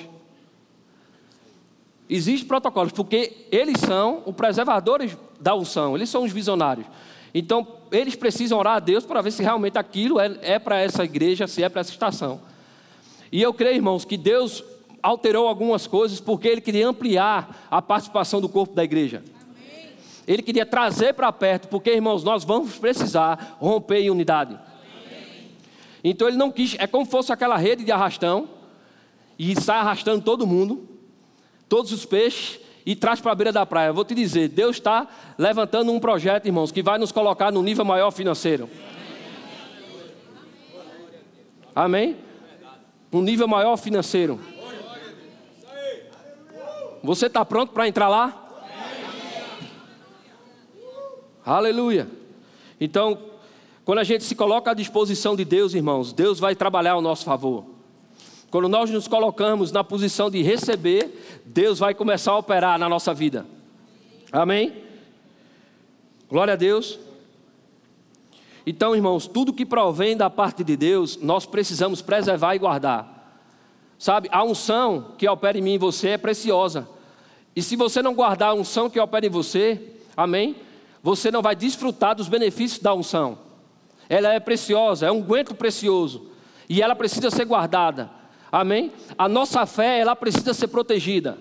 [2.08, 6.86] Existem protocolos, porque eles são os preservadores da unção, eles são os visionários.
[7.34, 11.04] Então, eles precisam orar a Deus para ver se realmente aquilo é, é para essa
[11.04, 12.40] igreja, se é para essa estação.
[13.30, 14.62] E eu creio, irmãos, que Deus
[15.02, 19.22] alterou algumas coisas porque Ele queria ampliar a participação do corpo da igreja.
[20.26, 24.58] Ele queria trazer para perto, porque, irmãos, nós vamos precisar romper em unidade.
[26.04, 28.48] Então ele não quis, é como se fosse aquela rede de arrastão,
[29.38, 30.88] e sai arrastando todo mundo,
[31.72, 33.94] todos os peixes, e traz para a beira da praia.
[33.94, 35.08] Vou te dizer, Deus está
[35.38, 38.68] levantando um projeto, irmãos, que vai nos colocar no nível maior financeiro.
[41.74, 42.18] Amém?
[43.10, 44.38] um nível maior financeiro.
[47.02, 48.38] Você está pronto para entrar lá?
[51.42, 52.06] Aleluia.
[52.78, 53.18] Então,
[53.82, 57.24] quando a gente se coloca à disposição de Deus, irmãos, Deus vai trabalhar ao nosso
[57.24, 57.71] favor.
[58.52, 63.14] Quando nós nos colocamos na posição de receber, Deus vai começar a operar na nossa
[63.14, 63.46] vida.
[64.30, 64.74] Amém?
[66.28, 66.98] Glória a Deus.
[68.66, 73.40] Então, irmãos, tudo que provém da parte de Deus, nós precisamos preservar e guardar.
[73.98, 76.86] Sabe, a unção que opera em mim e você é preciosa.
[77.56, 80.56] E se você não guardar a unção que opera em você, amém?
[81.02, 83.38] Você não vai desfrutar dos benefícios da unção.
[84.10, 86.26] Ela é preciosa, é um guento precioso.
[86.68, 88.20] E ela precisa ser guardada.
[88.52, 88.92] Amém?
[89.16, 91.38] A nossa fé, ela precisa ser protegida.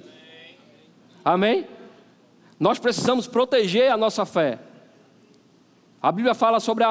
[1.26, 1.68] Amém?
[2.58, 4.60] Nós precisamos proteger a nossa fé.
[6.02, 6.90] A Bíblia fala sobre a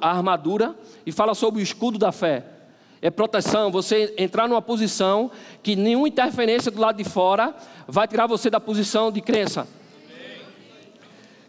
[0.00, 2.44] armadura e fala sobre o escudo da fé.
[3.02, 5.30] É proteção, você entrar numa posição
[5.62, 7.54] que nenhuma interferência do lado de fora
[7.86, 9.68] vai tirar você da posição de crença.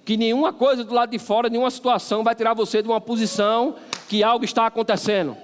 [0.03, 3.75] Que nenhuma coisa do lado de fora, nenhuma situação vai tirar você de uma posição
[4.07, 5.37] que algo está acontecendo.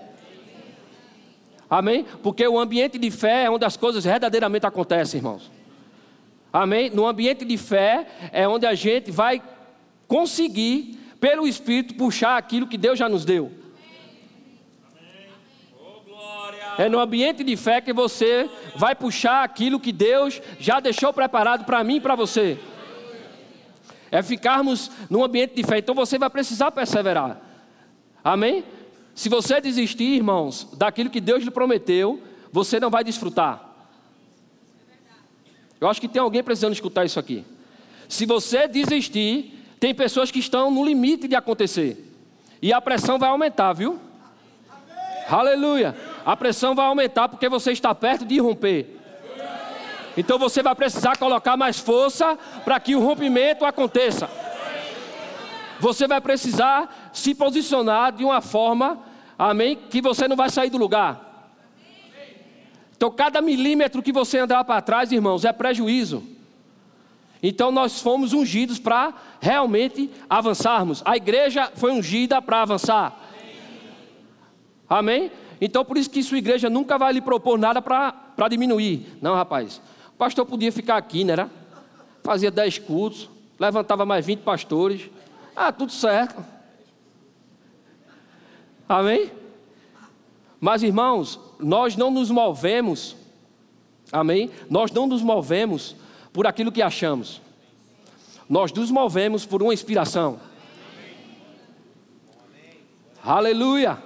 [1.69, 2.06] Amém?
[2.21, 5.51] Porque o ambiente de fé é onde as coisas verdadeiramente acontecem, irmãos.
[6.54, 6.89] Amém?
[6.89, 9.41] No ambiente de fé é onde a gente vai
[10.08, 13.51] conseguir, pelo Espírito, puxar aquilo que Deus já nos deu.
[16.78, 21.65] É no ambiente de fé que você vai puxar aquilo que Deus já deixou preparado
[21.65, 22.60] para mim e para você.
[24.12, 25.80] É ficarmos num ambiente de fé.
[25.80, 27.39] Então você vai precisar perseverar.
[28.23, 28.63] Amém?
[29.15, 33.63] Se você desistir, irmãos, daquilo que Deus lhe prometeu, você não vai desfrutar.
[35.80, 37.45] Eu acho que tem alguém precisando escutar isso aqui.
[38.10, 42.13] Se você desistir, tem pessoas que estão no limite de acontecer.
[42.62, 43.99] E a pressão vai aumentar, viu?
[45.30, 45.95] Aleluia.
[46.25, 48.99] A pressão vai aumentar porque você está perto de romper.
[50.17, 54.30] Então você vai precisar colocar mais força para que o rompimento aconteça.
[55.80, 58.99] Você vai precisar se posicionar de uma forma,
[59.38, 61.52] amém, que você não vai sair do lugar.
[62.95, 66.24] Então, cada milímetro que você andar para trás, irmãos, é prejuízo.
[67.43, 71.02] Então, nós fomos ungidos para realmente avançarmos.
[71.06, 73.15] A igreja foi ungida para avançar.
[74.89, 75.32] Amém?
[75.60, 79.17] Então, por isso que sua igreja nunca vai lhe propor nada para diminuir.
[79.21, 79.82] Não, rapaz.
[80.10, 81.50] O pastor podia ficar aqui, né?
[82.24, 85.10] Fazia dez cultos, levantava mais 20 pastores.
[85.56, 86.43] Ah, tudo certo.
[88.88, 89.32] Amém?
[90.60, 93.15] Mas irmãos, nós não nos movemos,
[94.12, 94.50] amém?
[94.69, 95.95] Nós não nos movemos
[96.32, 97.41] por aquilo que achamos.
[98.50, 100.39] Nós nos movemos por uma inspiração.
[103.24, 103.98] Aleluia!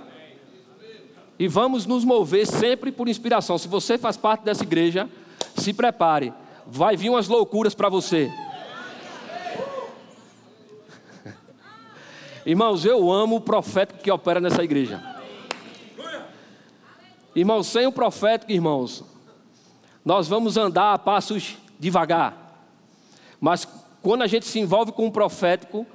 [1.38, 3.58] E vamos nos mover sempre por inspiração.
[3.58, 5.10] Se você faz parte dessa igreja,
[5.56, 6.34] se prepare.
[6.68, 8.32] Vai vir umas loucuras para você.
[12.50, 15.00] Irmãos, eu amo o profético que opera nessa igreja.
[17.36, 19.04] Irmãos, sem o profético, irmãos,
[20.04, 22.66] nós vamos andar a passos devagar.
[23.40, 23.68] Mas
[24.02, 25.86] quando a gente se envolve com o profético,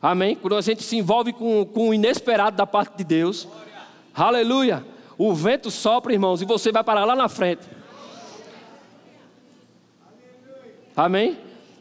[0.00, 0.36] amém?
[0.36, 3.48] Quando a gente se envolve com, com o inesperado da parte de Deus,
[4.14, 4.86] aleluia,
[5.18, 7.68] o vento sopra, irmãos, e você vai parar lá na frente.
[10.96, 11.36] Amém?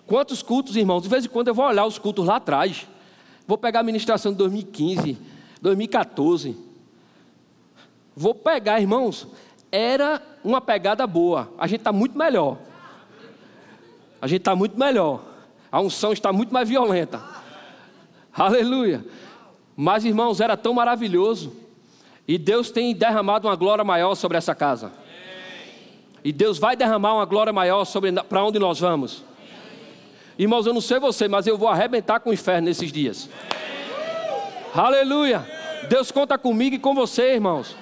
[0.07, 1.03] Quantos cultos, irmãos?
[1.03, 2.87] De vez em quando eu vou olhar os cultos lá atrás.
[3.47, 5.17] Vou pegar a ministração de 2015,
[5.61, 6.55] 2014.
[8.15, 9.27] Vou pegar, irmãos.
[9.71, 11.51] Era uma pegada boa.
[11.57, 12.57] A gente está muito melhor.
[14.21, 15.21] A gente está muito melhor.
[15.71, 17.21] A unção está muito mais violenta.
[18.31, 19.05] Aleluia.
[19.75, 21.53] Mas, irmãos, era tão maravilhoso.
[22.27, 24.91] E Deus tem derramado uma glória maior sobre essa casa.
[26.23, 29.23] E Deus vai derramar uma glória maior sobre para onde nós vamos.
[30.37, 33.29] Irmãos, eu não sei você, mas eu vou arrebentar com o inferno nesses dias.
[34.73, 35.45] Aleluia.
[35.87, 37.75] Deus conta comigo e com você, irmãos.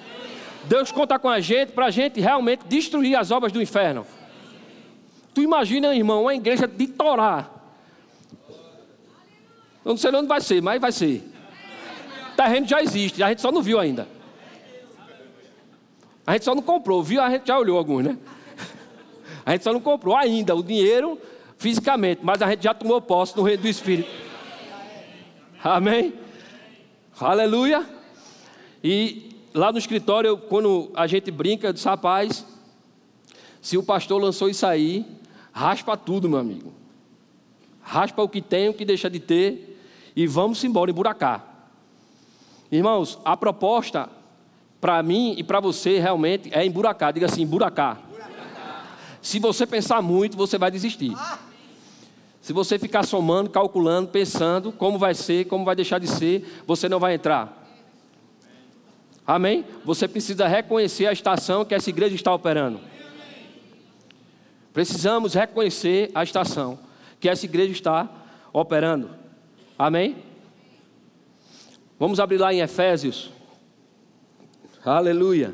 [0.66, 4.06] Deus conta com a gente para a gente realmente destruir as obras do inferno.
[5.34, 7.50] Tu imagina, irmão, uma igreja de Torá.
[9.84, 11.24] Eu não sei onde vai ser, mas vai ser.
[12.34, 14.08] O terreno já existe, a gente só não viu ainda.
[16.28, 17.22] A gente só não comprou, viu?
[17.22, 18.18] A gente já olhou alguns, né?
[19.46, 21.20] A gente só não comprou ainda o dinheiro
[21.62, 24.10] fisicamente, mas a gente já tomou posse no reino do Espírito.
[25.64, 26.12] Amém?
[27.20, 27.88] Aleluia.
[28.84, 32.44] E lá no escritório, quando a gente brinca, eu disse, rapaz,
[33.62, 35.06] se o pastor lançou isso aí,
[35.54, 36.74] raspa tudo, meu amigo.
[37.84, 39.80] Raspa o que tem, o que deixa de ter,
[40.16, 41.70] e vamos embora, emburacar.
[42.72, 44.10] Irmãos, a proposta
[44.80, 47.14] para mim e para você realmente é emburacar.
[47.14, 48.02] Diga assim, emburacar.
[49.22, 51.14] Se você pensar muito, você vai desistir.
[52.42, 56.90] Se você ficar somando, calculando, pensando como vai ser, como vai deixar de ser, você
[56.90, 57.62] não vai entrar.
[59.26, 59.64] Amém?
[59.86, 62.80] Você precisa reconhecer a estação que essa igreja está operando.
[64.74, 66.80] Precisamos reconhecer a estação
[67.20, 68.10] que essa igreja está
[68.52, 69.12] operando.
[69.78, 70.18] Amém?
[72.00, 73.32] Vamos abrir lá em Efésios.
[74.84, 75.54] Aleluia.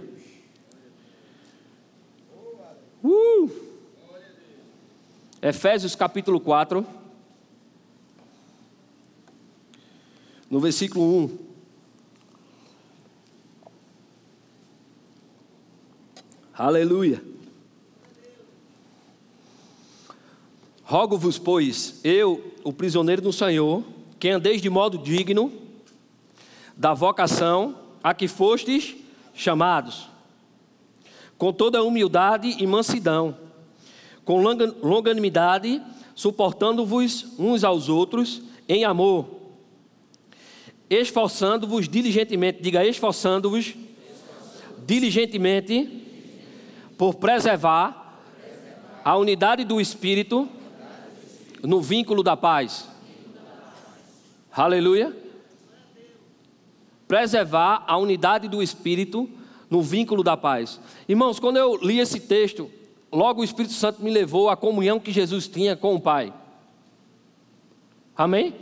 [3.04, 3.67] Uh!
[5.48, 6.86] Efésios capítulo 4.
[10.50, 11.38] No versículo 1.
[16.54, 17.24] Aleluia.
[20.84, 23.86] Rogo-vos, pois, eu, o prisioneiro do Senhor,
[24.20, 25.50] que andeis de modo digno
[26.76, 28.98] da vocação a que fostes
[29.34, 30.10] chamados,
[31.38, 33.47] com toda humildade e mansidão,
[34.28, 34.42] com
[34.84, 35.82] longanimidade,
[36.14, 39.26] suportando-vos uns aos outros em amor,
[40.90, 43.74] esforçando-vos diligentemente, diga esforçando-vos
[44.86, 46.04] diligentemente
[46.98, 48.22] por preservar
[49.02, 50.50] a unidade do espírito
[51.64, 52.86] no vínculo da paz.
[54.52, 55.16] Aleluia.
[57.08, 59.30] Preservar a unidade do espírito
[59.70, 60.82] no vínculo da paz.
[61.08, 62.70] Irmãos, quando eu li esse texto,
[63.18, 66.32] logo o Espírito Santo me levou à comunhão que Jesus tinha com o Pai.
[68.16, 68.54] Amém?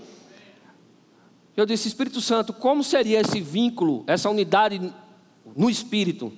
[1.58, 4.94] Eu disse, Espírito Santo, como seria esse vínculo, essa unidade
[5.56, 6.32] no espírito?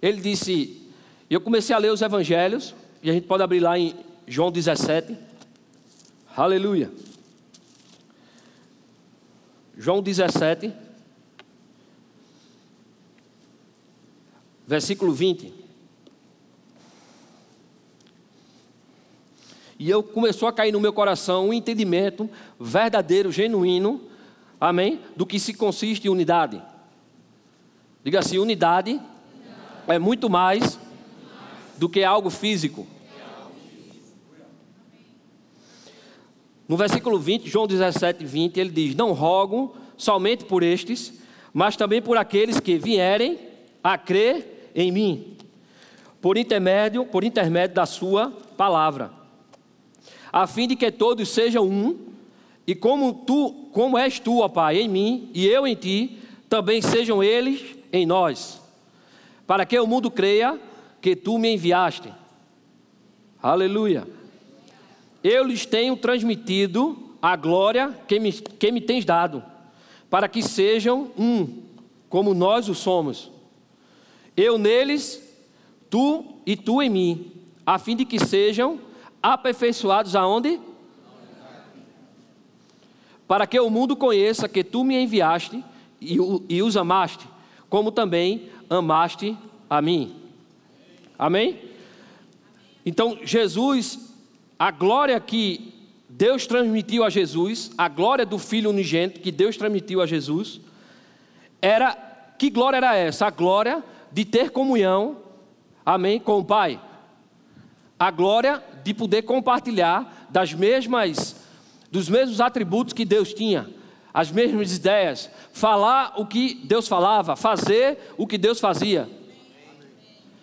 [0.00, 0.88] Ele disse,
[1.28, 3.94] eu comecei a ler os evangelhos, e a gente pode abrir lá em
[4.26, 5.16] João 17.
[6.34, 6.90] Aleluia.
[9.76, 10.72] João 17,
[14.66, 15.63] versículo 20.
[19.78, 24.02] E eu começou a cair no meu coração um entendimento verdadeiro, genuíno,
[24.60, 25.00] amém?
[25.16, 26.62] Do que se consiste em unidade.
[28.02, 29.00] Diga assim: unidade
[29.88, 30.78] é muito mais
[31.76, 32.86] do que algo físico.
[36.66, 41.12] No versículo 20, João 17, 20, ele diz: Não rogo somente por estes,
[41.52, 43.38] mas também por aqueles que vierem
[43.82, 45.36] a crer em mim,
[46.20, 49.10] por intermédio, por intermédio da sua palavra,
[50.34, 51.96] a fim de que todos sejam um,
[52.66, 56.18] e como tu, como és tu, ó Pai, em mim e eu em ti,
[56.48, 58.60] também sejam eles em nós,
[59.46, 60.58] para que o mundo creia
[61.00, 62.12] que tu me enviaste.
[63.40, 64.08] Aleluia.
[65.22, 69.40] Eu lhes tenho transmitido a glória que me, que me tens dado,
[70.10, 71.62] para que sejam um,
[72.08, 73.30] como nós o somos.
[74.36, 75.22] Eu neles,
[75.88, 77.30] tu e tu em mim,
[77.64, 78.80] a fim de que sejam
[79.24, 80.60] aperfeiçoados aonde?
[83.26, 85.64] Para que o mundo conheça que tu me enviaste
[85.98, 87.26] e, e os amaste,
[87.70, 89.34] como também amaste
[89.70, 90.14] a mim.
[91.18, 91.58] Amém?
[92.84, 94.12] Então, Jesus
[94.58, 95.72] a glória que
[96.08, 100.60] Deus transmitiu a Jesus, a glória do Filho unigênito que Deus transmitiu a Jesus,
[101.62, 101.94] era
[102.38, 103.26] que glória era essa?
[103.26, 103.82] A glória
[104.12, 105.16] de ter comunhão,
[105.84, 106.78] amém, com o Pai.
[107.98, 111.42] A glória de poder compartilhar das mesmas
[111.94, 113.70] dos mesmos atributos que Deus tinha,
[114.12, 119.08] as mesmas ideias, falar o que Deus falava, fazer o que Deus fazia.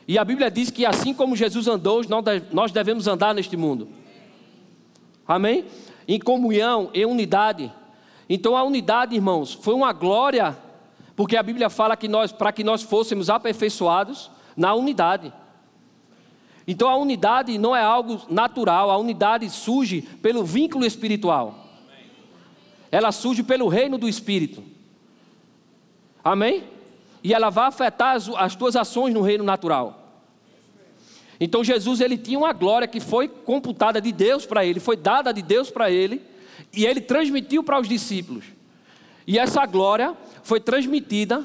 [0.08, 2.02] E a Bíblia diz que assim como Jesus andou,
[2.54, 3.90] nós devemos andar neste mundo.
[5.28, 5.66] Amém?
[6.08, 7.72] Em comunhão, em unidade.
[8.30, 10.58] Então a unidade, irmãos, foi uma glória,
[11.18, 15.34] porque a Bíblia fala que nós, para que nós fôssemos aperfeiçoados na unidade.
[16.67, 21.67] Então a unidade não é algo natural, a unidade surge pelo vínculo espiritual.
[22.91, 24.63] Ela surge pelo reino do Espírito.
[26.24, 26.63] Amém?
[27.24, 30.02] E ela vai afetar as, as tuas ações no reino natural.
[31.39, 35.32] Então Jesus ele tinha uma glória que foi computada de Deus para ele, foi dada
[35.34, 36.21] de Deus para ele,
[36.71, 38.45] e ele transmitiu para os discípulos.
[39.26, 41.43] E essa glória foi transmitida,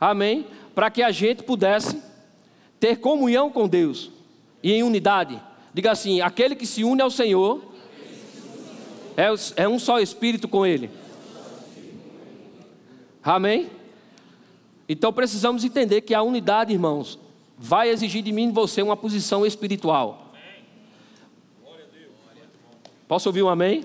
[0.00, 2.02] amém, para que a gente pudesse
[2.78, 4.10] ter comunhão com Deus
[4.62, 5.40] e em unidade.
[5.72, 7.62] Diga assim: aquele que se une ao Senhor
[9.16, 9.28] é,
[9.62, 10.90] é um só espírito com Ele.
[13.22, 13.68] Amém?
[14.88, 17.18] Então precisamos entender que a unidade, irmãos,
[17.58, 20.32] vai exigir de mim e de você uma posição espiritual.
[23.06, 23.84] Posso ouvir um amém?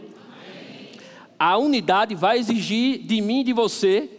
[1.38, 4.10] A unidade vai exigir de mim e de você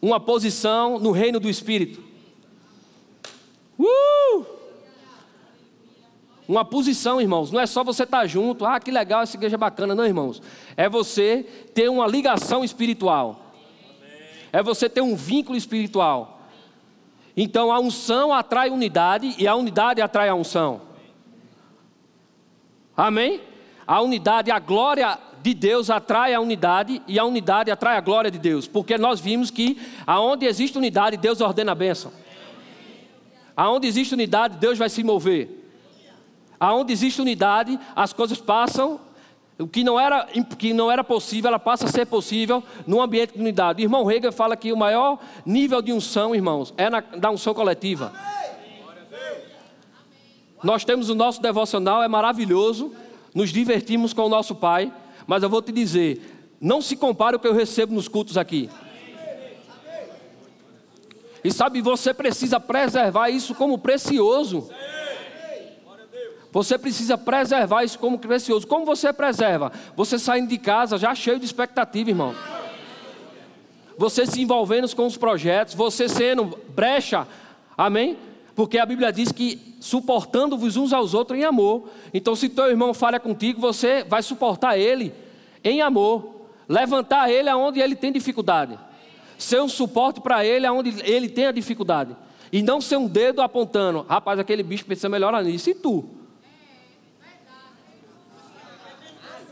[0.00, 2.05] uma posição no reino do Espírito.
[3.78, 4.56] Uh!
[6.48, 9.58] Uma posição, irmãos, não é só você estar junto, ah, que legal, essa igreja é
[9.58, 10.40] bacana, não, irmãos.
[10.76, 13.52] É você ter uma ligação espiritual.
[14.52, 16.40] É você ter um vínculo espiritual.
[17.36, 20.82] Então a unção atrai unidade e a unidade atrai a unção.
[22.96, 23.40] Amém?
[23.86, 28.30] A unidade, a glória de Deus atrai a unidade e a unidade atrai a glória
[28.30, 32.10] de Deus, porque nós vimos que aonde existe unidade, Deus ordena a bênção.
[33.56, 35.64] Aonde existe unidade, Deus vai se mover.
[36.60, 39.00] Aonde existe unidade, as coisas passam,
[39.58, 40.26] o que não era,
[40.58, 43.82] que não era possível, ela passa a ser possível num ambiente de unidade.
[43.82, 47.54] O irmão Hegel fala que o maior nível de unção, irmãos, é na, da unção
[47.54, 48.12] coletiva.
[50.62, 52.92] Nós temos o nosso devocional, é maravilhoso,
[53.34, 54.92] nos divertimos com o nosso Pai,
[55.26, 58.68] mas eu vou te dizer, não se compare o que eu recebo nos cultos aqui.
[61.46, 64.68] E sabe, você precisa preservar isso como precioso.
[66.50, 68.66] Você precisa preservar isso como precioso.
[68.66, 69.70] Como você preserva?
[69.94, 72.34] Você saindo de casa já cheio de expectativa, irmão.
[73.96, 77.28] Você se envolvendo com os projetos, você sendo brecha,
[77.78, 78.18] amém?
[78.56, 81.88] Porque a Bíblia diz que suportando-vos uns aos outros em amor.
[82.12, 85.14] Então, se teu irmão falha contigo, você vai suportar ele
[85.62, 88.76] em amor, levantar ele aonde ele tem dificuldade,
[89.38, 92.16] ser um suporte para ele aonde ele tem a dificuldade,
[92.52, 96.04] e não ser um dedo apontando, rapaz, aquele bicho precisa melhorar nisso, e tu?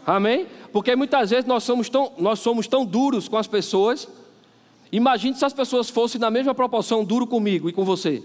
[0.06, 0.46] Amém?
[0.72, 4.08] Porque muitas vezes nós somos tão, nós somos tão duros com as pessoas.
[4.92, 8.22] Imagine se as pessoas fossem na mesma proporção duro comigo e com você.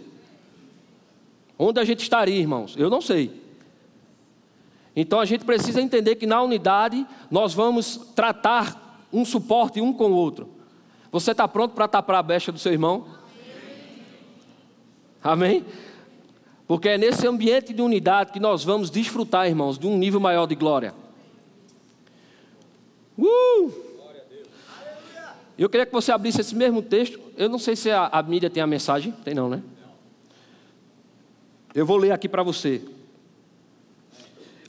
[1.57, 2.75] Onde a gente estaria, irmãos?
[2.77, 3.31] Eu não sei.
[4.95, 10.11] Então a gente precisa entender que na unidade nós vamos tratar um suporte um com
[10.11, 10.49] o outro.
[11.11, 13.07] Você está pronto para tapar a becha do seu irmão?
[15.23, 15.65] Amém?
[16.67, 20.45] Porque é nesse ambiente de unidade que nós vamos desfrutar, irmãos, de um nível maior
[20.45, 20.93] de glória.
[23.17, 23.71] Uh!
[25.57, 27.19] Eu queria que você abrisse esse mesmo texto.
[27.35, 29.11] Eu não sei se a, a mídia tem a mensagem.
[29.25, 29.61] Tem não, né?
[31.73, 32.81] Eu vou ler aqui para você.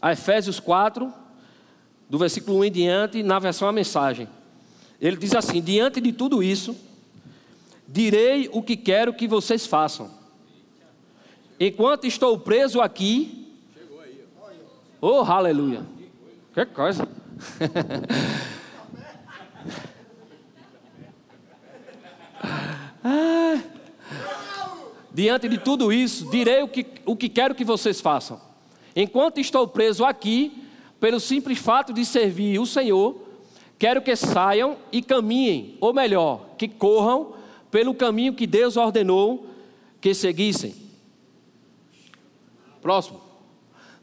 [0.03, 1.13] A Efésios 4,
[2.09, 4.27] do versículo 1 em diante, na versão a mensagem.
[5.01, 6.77] Ele diz assim: Diante de tudo isso,
[7.89, 10.11] direi o que quero que vocês façam.
[11.59, 13.49] Enquanto estou preso aqui.
[15.01, 15.87] Oh, aleluia.
[16.53, 17.09] Que coisa.
[23.03, 23.61] ah.
[25.13, 28.41] Diante de tudo isso, direi o que, o que quero que vocês façam.
[28.95, 30.65] Enquanto estou preso aqui,
[31.01, 33.30] pelo simples fato de servir o Senhor,
[33.81, 37.33] quero que saiam e caminhem, ou melhor, que corram
[37.71, 39.47] pelo caminho que Deus ordenou
[40.03, 40.75] que seguissem.
[42.83, 43.23] Próximo.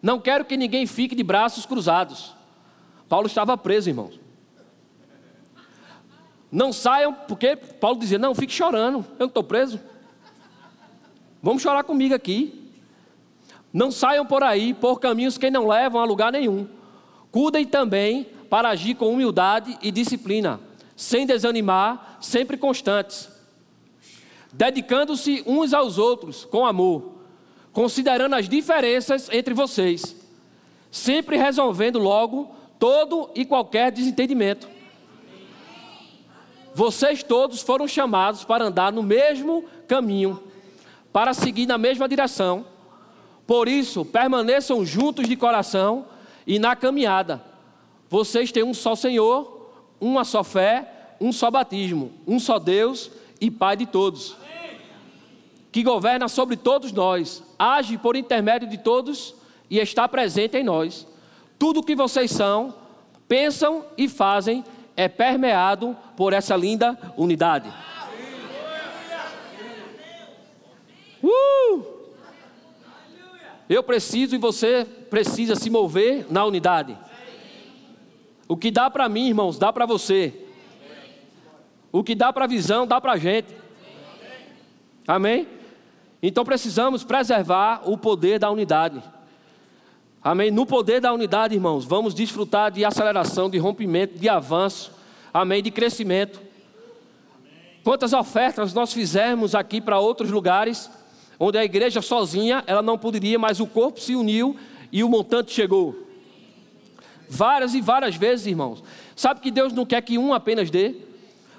[0.01, 2.33] Não quero que ninguém fique de braços cruzados.
[3.07, 4.19] Paulo estava preso, irmãos.
[6.51, 9.79] Não saiam, porque Paulo dizia: Não, fique chorando, eu não estou preso.
[11.41, 12.71] Vamos chorar comigo aqui.
[13.71, 16.67] Não saiam por aí por caminhos que não levam a lugar nenhum.
[17.31, 20.59] Cuidem também para agir com humildade e disciplina,
[20.95, 23.29] sem desanimar, sempre constantes,
[24.51, 27.17] dedicando-se uns aos outros com amor,
[27.71, 30.15] considerando as diferenças entre vocês,
[30.89, 34.67] sempre resolvendo logo todo e qualquer desentendimento.
[36.73, 40.43] Vocês todos foram chamados para andar no mesmo caminho,
[41.11, 42.65] para seguir na mesma direção.
[43.47, 46.05] Por isso, permaneçam juntos de coração
[46.45, 47.43] e na caminhada.
[48.09, 53.51] Vocês têm um só Senhor, uma só fé, um só batismo, um só Deus e
[53.51, 54.35] Pai de todos,
[55.71, 59.35] que governa sobre todos nós, age por intermédio de todos
[59.69, 61.05] e está presente em nós.
[61.59, 62.73] Tudo o que vocês são,
[63.27, 64.63] pensam e fazem
[64.95, 67.71] é permeado por essa linda unidade.
[71.21, 71.83] Uh!
[73.69, 76.97] Eu preciso e você precisa se mover na unidade.
[78.47, 80.33] O que dá para mim, irmãos, dá para você.
[81.91, 83.53] O que dá para a visão, dá para a gente.
[85.07, 85.47] Amém?
[86.21, 89.01] Então precisamos preservar o poder da unidade.
[90.23, 90.51] Amém?
[90.51, 94.91] No poder da unidade, irmãos, vamos desfrutar de aceleração, de rompimento, de avanço.
[95.33, 95.61] Amém?
[95.61, 96.41] De crescimento.
[97.83, 100.91] Quantas ofertas nós fizemos aqui para outros lugares,
[101.39, 104.57] onde a igreja sozinha, ela não poderia, mas o corpo se uniu
[104.91, 106.06] e o montante chegou.
[107.29, 108.83] Várias e várias vezes, irmãos.
[109.15, 110.95] Sabe que Deus não quer que um apenas dê?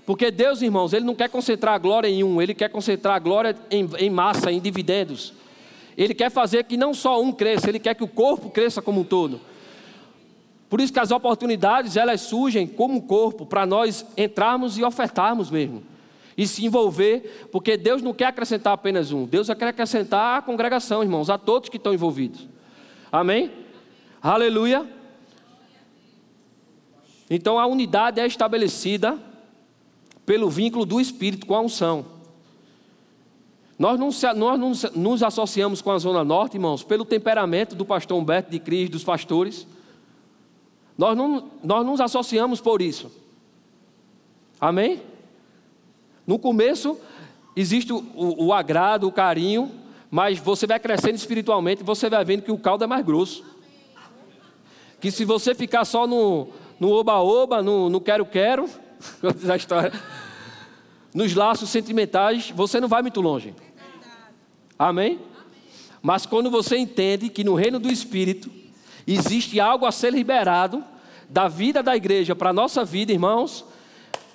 [0.06, 3.18] Porque Deus, irmãos, Ele não quer concentrar a glória em um, Ele quer concentrar a
[3.18, 5.34] glória em, em massa, em dividendos.
[5.98, 9.00] Ele quer fazer que não só um cresça, ele quer que o corpo cresça como
[9.00, 9.40] um todo.
[10.70, 15.82] Por isso que as oportunidades, elas surgem como corpo, para nós entrarmos e ofertarmos mesmo.
[16.36, 21.02] E se envolver, porque Deus não quer acrescentar apenas um, Deus quer acrescentar a congregação,
[21.02, 22.46] irmãos, a todos que estão envolvidos.
[23.10, 23.50] Amém?
[24.22, 24.86] Aleluia.
[27.30, 29.18] Então a unidade é estabelecida
[30.24, 32.04] pelo vínculo do Espírito com a unção.
[33.78, 34.72] Nós não, nós não
[35.02, 39.04] nos associamos com a Zona Norte, irmãos, pelo temperamento do pastor Humberto de Cris, dos
[39.04, 39.66] pastores.
[40.96, 43.10] Nós não, nós nos associamos por isso.
[44.60, 45.00] Amém?
[46.26, 46.98] No começo,
[47.54, 49.70] existe o, o, agrado, o carinho,
[50.10, 53.44] mas você vai crescendo espiritualmente e você vai vendo que o caldo é mais grosso.
[55.00, 56.48] Que se você ficar só no,
[56.78, 58.68] no oba-oba, no quero-quero,
[59.50, 59.92] a história,
[61.12, 63.54] nos laços sentimentais, você não vai muito longe.
[64.78, 65.18] Amém?
[66.00, 68.50] Mas quando você entende que no reino do Espírito
[69.06, 70.84] existe algo a ser liberado
[71.28, 73.64] da vida da igreja para a nossa vida, irmãos,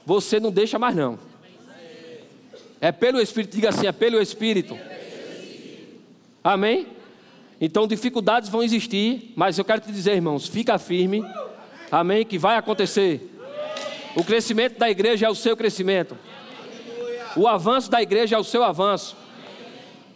[0.06, 1.18] você não deixa mais não.
[2.82, 4.78] É pelo Espírito, diga assim, é pelo Espírito.
[6.44, 6.88] Amém?
[7.62, 11.24] Então dificuldades vão existir, mas eu quero te dizer, irmãos, fica firme.
[11.94, 12.26] Amém?
[12.26, 13.22] Que vai acontecer.
[14.16, 16.18] O crescimento da igreja é o seu crescimento.
[17.36, 19.16] O avanço da igreja é o seu avanço.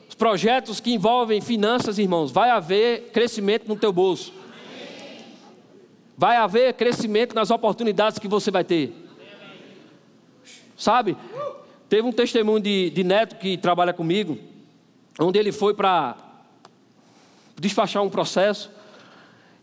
[0.10, 4.34] Os projetos que envolvem finanças, irmãos, vai haver crescimento no teu bolso.
[6.18, 8.92] Vai haver crescimento nas oportunidades que você vai ter.
[10.76, 11.16] Sabe?
[11.88, 14.40] Teve um testemunho de, de Neto que trabalha comigo,
[15.20, 16.18] onde ele foi para
[17.56, 18.77] despachar um processo.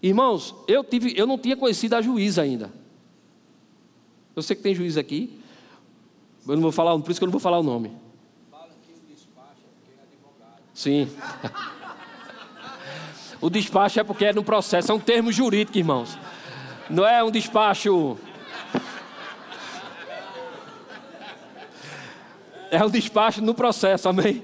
[0.04, 2.70] Irmãos, eu, tive, eu não tinha conhecido a juíza ainda.
[4.36, 5.40] Eu sei que tem juiz aqui.
[6.46, 7.90] Eu não vou falar, por isso que eu não vou falar o nome.
[10.74, 11.08] Sim.
[13.40, 16.18] o despacho é porque é no processo, é um termo jurídico, irmãos.
[16.90, 18.18] Não é um despacho.
[22.70, 24.42] É um despacho no processo, amém?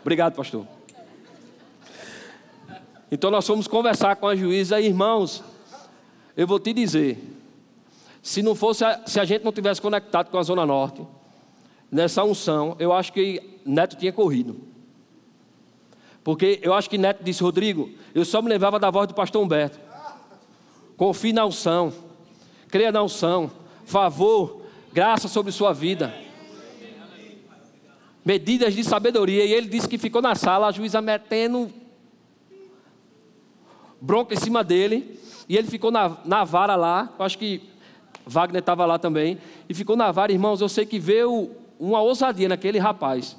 [0.00, 0.75] Obrigado, pastor.
[3.10, 5.42] Então nós fomos conversar com a juíza, irmãos,
[6.36, 7.18] eu vou te dizer,
[8.22, 11.06] se não fosse, a, se a gente não tivesse conectado com a Zona Norte,
[11.90, 14.60] nessa unção, eu acho que Neto tinha corrido.
[16.24, 19.42] Porque eu acho que Neto disse, Rodrigo, eu só me lembrava da voz do pastor
[19.42, 19.78] Humberto.
[20.96, 21.92] Confie na unção,
[22.68, 23.48] creia na unção,
[23.84, 26.12] favor, graça sobre sua vida.
[28.24, 29.44] Medidas de sabedoria.
[29.44, 31.72] E ele disse que ficou na sala, a juíza metendo
[34.00, 35.20] bronca em cima dele.
[35.48, 37.12] E ele ficou na, na vara lá.
[37.18, 37.62] Eu acho que
[38.26, 39.38] Wagner estava lá também.
[39.68, 40.60] E ficou na vara, irmãos.
[40.60, 43.36] Eu sei que veio uma ousadia naquele rapaz.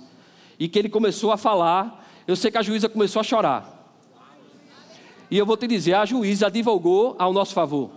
[0.60, 2.05] E que ele começou a falar.
[2.28, 3.78] Eu sei que a juíza começou a chorar.
[5.30, 7.91] E eu vou te dizer: a juíza advogou ao nosso favor.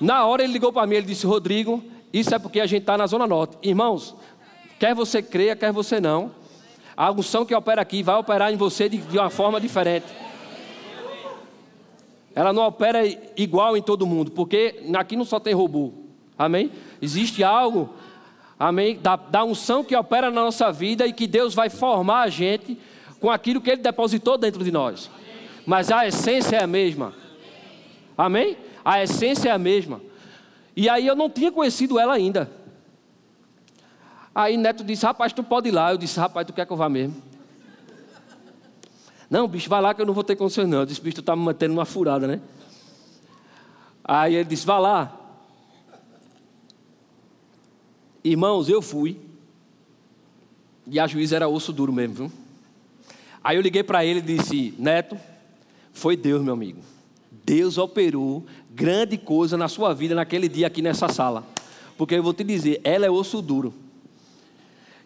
[0.00, 1.82] Na hora ele ligou para mim, ele disse: Rodrigo,
[2.12, 3.56] isso é porque a gente está na Zona Norte.
[3.62, 4.16] Irmãos,
[4.78, 6.30] quer você creia, quer você não,
[7.00, 10.04] a unção que opera aqui vai operar em você de, de uma forma diferente.
[12.34, 13.00] Ela não opera
[13.38, 15.94] igual em todo mundo, porque aqui não só tem robô.
[16.38, 16.70] Amém?
[17.00, 17.88] Existe algo,
[18.58, 22.28] amém, da, da unção que opera na nossa vida e que Deus vai formar a
[22.28, 22.76] gente
[23.18, 25.10] com aquilo que Ele depositou dentro de nós.
[25.64, 27.14] Mas a essência é a mesma.
[28.16, 28.58] Amém?
[28.84, 30.02] A essência é a mesma.
[30.76, 32.50] E aí eu não tinha conhecido ela ainda.
[34.34, 35.92] Aí Neto disse: Rapaz, tu pode ir lá.
[35.92, 37.20] Eu disse: Rapaz, tu quer que eu vá mesmo?
[39.28, 40.80] Não, bicho, vai lá que eu não vou ter condições, não.
[40.80, 42.40] Eu disse: Bicho, tu está me mantendo numa furada, né?
[44.04, 45.16] Aí ele disse: Vá lá.
[48.22, 49.18] Irmãos, eu fui.
[50.86, 52.32] E a juíza era osso duro mesmo, viu?
[53.42, 55.16] Aí eu liguei para ele e disse: Neto,
[55.92, 56.80] foi Deus, meu amigo.
[57.44, 61.44] Deus operou grande coisa na sua vida naquele dia aqui nessa sala.
[61.96, 63.74] Porque eu vou te dizer, ela é osso duro.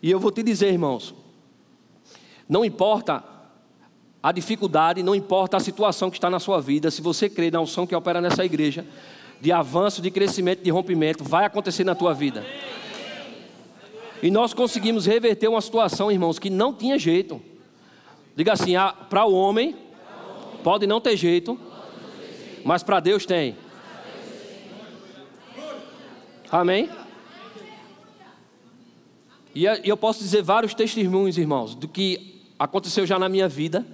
[0.04, 1.14] E eu vou te dizer, irmãos,
[2.46, 3.24] não importa
[4.22, 7.58] a dificuldade, não importa a situação que está na sua vida, se você crê na
[7.58, 8.84] unção que opera nessa igreja,
[9.40, 12.44] de avanço, de crescimento, de rompimento, vai acontecer na tua vida.
[14.22, 17.40] E nós conseguimos reverter uma situação, irmãos, que não tinha jeito.
[18.36, 19.74] Diga assim: ah, para o homem
[20.62, 21.58] pode não ter jeito,
[22.62, 23.56] mas para Deus tem.
[26.52, 26.90] Amém?
[29.54, 33.86] E eu posso dizer vários testemunhos, irmãos, do que aconteceu já na minha vida.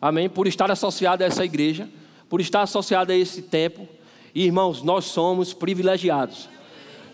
[0.00, 0.28] Amém?
[0.28, 1.88] Por estar associado a essa igreja,
[2.28, 3.86] por estar associado a esse tempo.
[4.34, 6.48] E, irmãos, nós somos privilegiados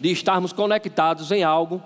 [0.00, 1.82] de estarmos conectados em algo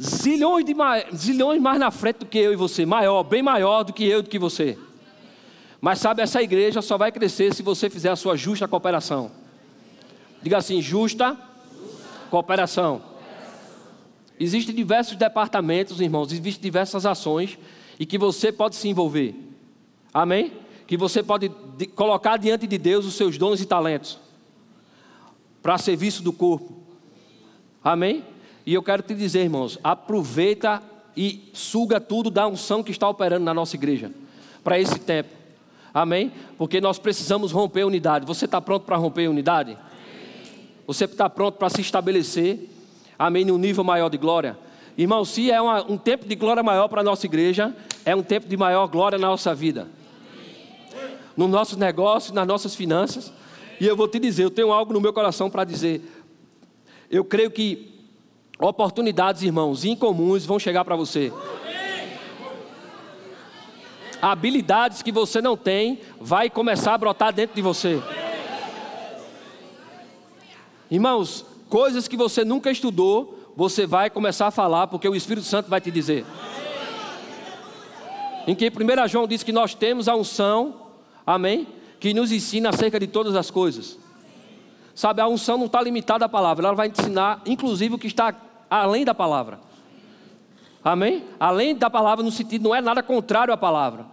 [0.00, 0.74] zilhões, de
[1.16, 4.18] zilhões mais na frente do que eu e você, maior, bem maior do que eu
[4.18, 4.78] e do que você.
[5.80, 9.30] Mas sabe, essa igreja só vai crescer se você fizer a sua justa cooperação.
[10.42, 11.38] Diga assim: justa, justa.
[12.30, 13.13] cooperação.
[14.38, 17.58] Existem diversos departamentos, irmãos, existem diversas ações
[17.98, 19.34] e que você pode se envolver.
[20.12, 20.52] Amém?
[20.86, 21.48] Que você pode
[21.94, 24.18] colocar diante de Deus os seus dons e talentos
[25.62, 26.74] para serviço do corpo.
[27.82, 28.24] Amém?
[28.66, 30.82] E eu quero te dizer, irmãos, aproveita
[31.16, 34.10] e suga tudo da unção que está operando na nossa igreja
[34.62, 35.30] para esse tempo.
[35.92, 36.32] Amém?
[36.58, 38.26] Porque nós precisamos romper a unidade.
[38.26, 39.78] Você está pronto para romper a unidade?
[40.86, 42.68] Você está pronto para se estabelecer?
[43.18, 43.44] Amém?
[43.44, 44.58] Num nível maior de glória?
[44.96, 48.22] Irmão, se é uma, um tempo de glória maior para a nossa igreja, é um
[48.22, 49.88] tempo de maior glória na nossa vida.
[51.36, 53.32] Nos nossos negócios, nas nossas finanças.
[53.80, 56.00] E eu vou te dizer, eu tenho algo no meu coração para dizer.
[57.10, 57.92] Eu creio que
[58.58, 61.32] oportunidades, irmãos, incomuns vão chegar para você.
[64.22, 68.00] Habilidades que você não tem vai começar a brotar dentro de você.
[70.90, 71.44] Irmãos,
[71.74, 75.80] coisas que você nunca estudou, você vai começar a falar porque o Espírito Santo vai
[75.80, 76.24] te dizer.
[78.46, 80.72] Em que 1 João diz que nós temos a unção,
[81.26, 81.66] amém?
[81.98, 83.98] Que nos ensina acerca de todas as coisas.
[84.94, 88.32] Sabe, a unção não está limitada à palavra, ela vai ensinar, inclusive, o que está
[88.70, 89.58] além da palavra.
[90.84, 91.24] Amém?
[91.40, 94.06] Além da palavra, no sentido, não é nada contrário à palavra.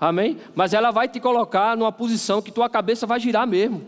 [0.00, 0.38] Amém?
[0.54, 3.84] Mas ela vai te colocar numa posição que tua cabeça vai girar mesmo.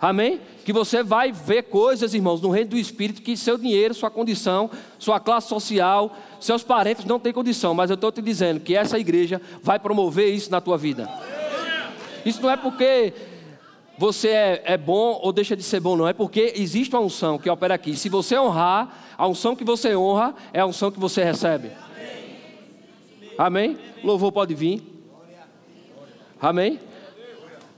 [0.00, 0.40] Amém?
[0.64, 4.70] Que você vai ver coisas, irmãos, no reino do Espírito, que seu dinheiro, sua condição,
[4.98, 7.74] sua classe social, seus parentes não têm condição.
[7.74, 11.06] Mas eu estou te dizendo que essa igreja vai promover isso na tua vida.
[12.24, 13.12] Isso não é porque
[13.98, 16.08] você é, é, bom ou deixa de ser bom, não.
[16.08, 17.94] É porque existe uma unção que opera aqui.
[17.94, 21.70] Se você honrar, a unção que você honra é a unção que você recebe.
[23.36, 23.78] Amém?
[24.02, 24.82] Louvor pode vir.
[26.40, 26.80] Amém?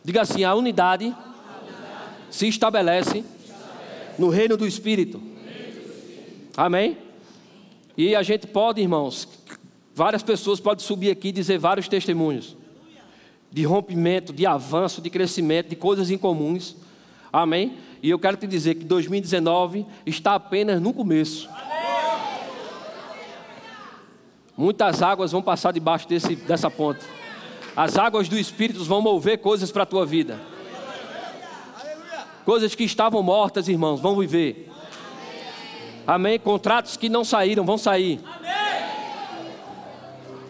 [0.04, 1.12] Diga assim: a unidade
[2.32, 3.22] se estabelece
[4.18, 5.22] no reino do Espírito.
[6.56, 6.96] Amém?
[7.96, 9.28] E a gente pode, irmãos,
[9.94, 12.56] várias pessoas podem subir aqui e dizer vários testemunhos
[13.50, 16.74] de rompimento, de avanço, de crescimento, de coisas incomuns.
[17.30, 17.76] Amém?
[18.02, 21.50] E eu quero te dizer que 2019 está apenas no começo.
[24.56, 27.04] Muitas águas vão passar debaixo desse, dessa ponte.
[27.76, 30.51] As águas do Espírito vão mover coisas para a tua vida.
[32.44, 34.70] Coisas que estavam mortas, irmãos, vão viver.
[36.06, 36.38] Amém?
[36.38, 38.20] Contratos que não saíram, vão sair.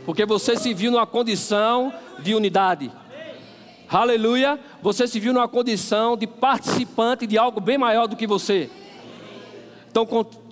[0.04, 2.90] Porque você se viu numa condição de unidade.
[3.88, 4.58] Aleluia.
[4.80, 8.70] Você se viu numa condição de participante de algo bem maior do que você.
[9.90, 10.06] Então,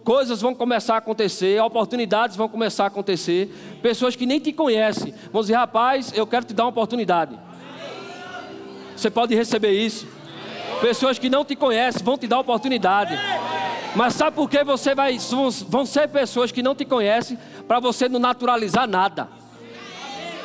[0.04, 3.48] coisas vão começar a acontecer, oportunidades vão começar a acontecer.
[3.80, 7.38] Pessoas que nem te conhecem vão dizer: rapaz, eu quero te dar uma oportunidade.
[8.94, 10.06] Você pode receber isso.
[10.80, 13.18] Pessoas que não te conhecem vão te dar oportunidade.
[13.94, 15.18] Mas sabe por que você vai.
[15.68, 19.40] Vão ser pessoas que não te conhecem para você não naturalizar nada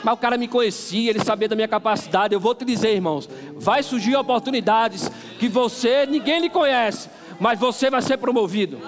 [0.06, 2.32] mas o cara me conhecia, ele sabia da minha capacidade.
[2.32, 5.10] Eu vou te dizer, irmãos, vai surgir oportunidades
[5.40, 7.10] que você, ninguém lhe conhece,
[7.40, 8.80] mas você vai ser promovido.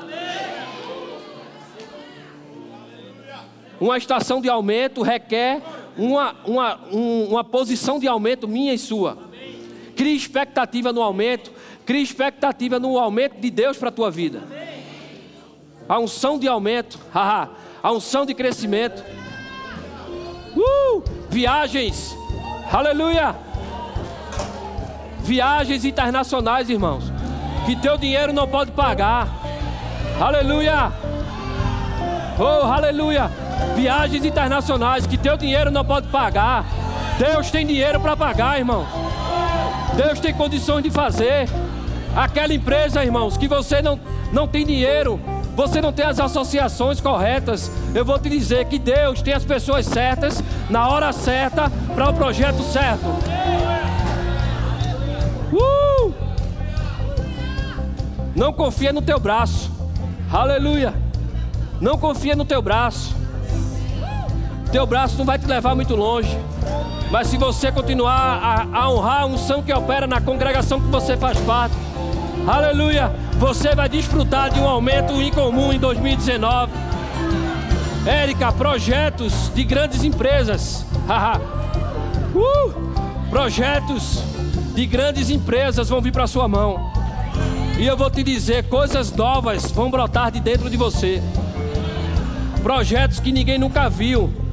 [3.81, 5.59] Uma estação de aumento requer
[5.97, 9.17] uma, uma, um, uma posição de aumento minha e sua.
[9.97, 11.51] Crie expectativa no aumento,
[11.85, 14.43] crie expectativa no aumento de Deus para a tua vida.
[15.89, 19.03] A unção de aumento, a unção de crescimento.
[20.55, 21.03] Uh!
[21.29, 22.15] Viagens,
[22.71, 23.35] aleluia.
[25.19, 27.11] Viagens internacionais, irmãos,
[27.65, 29.27] que teu dinheiro não pode pagar,
[30.21, 30.91] aleluia.
[32.39, 33.31] Oh, aleluia.
[33.75, 36.65] Viagens internacionais que teu dinheiro não pode pagar.
[37.17, 38.85] Deus tem dinheiro para pagar, irmão.
[39.97, 41.49] Deus tem condições de fazer.
[42.15, 43.99] Aquela empresa, irmãos, que você não,
[44.31, 45.19] não tem dinheiro,
[45.55, 49.87] você não tem as associações corretas, eu vou te dizer que Deus tem as pessoas
[49.87, 53.05] certas, na hora certa, para o projeto certo.
[55.51, 56.13] Uh!
[58.35, 59.71] Não confia no teu braço,
[60.31, 60.93] aleluia.
[61.81, 63.15] Não confia no teu braço.
[64.71, 66.37] Teu braço não vai te levar muito longe.
[67.09, 71.15] Mas se você continuar a, a honrar a unção que opera na congregação que você
[71.15, 71.75] faz parte,
[72.45, 76.71] aleluia, você vai desfrutar de um aumento incomum em 2019.
[78.05, 80.85] Érica, projetos de grandes empresas.
[82.35, 84.23] uh, projetos
[84.73, 86.91] de grandes empresas vão vir para sua mão.
[87.77, 91.21] E eu vou te dizer, coisas novas vão brotar de dentro de você.
[92.63, 94.46] Projetos que ninguém nunca viu.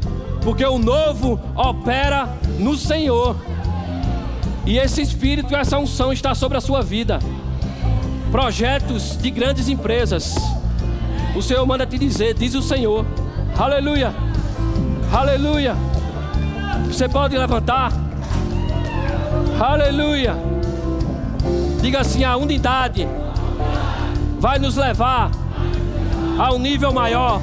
[0.45, 2.29] Porque o novo opera
[2.59, 3.37] no Senhor.
[4.65, 7.19] E esse espírito essa unção está sobre a sua vida
[8.35, 10.35] projetos de grandes empresas.
[11.37, 13.07] O Senhor manda te dizer, diz o Senhor.
[13.57, 14.13] Aleluia.
[15.13, 15.77] Aleluia.
[16.89, 17.93] Você pode levantar.
[19.61, 20.35] Aleluia.
[21.81, 23.07] Diga assim: a unidade
[24.41, 25.31] vai nos levar
[26.37, 27.41] a um nível maior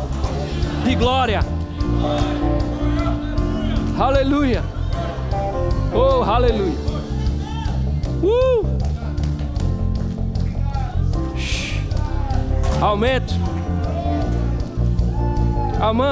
[0.84, 1.40] de glória.
[4.02, 4.64] Aleluia.
[5.94, 6.74] Oh, aleluia.
[8.24, 8.66] Uh.
[12.82, 13.36] Aumento.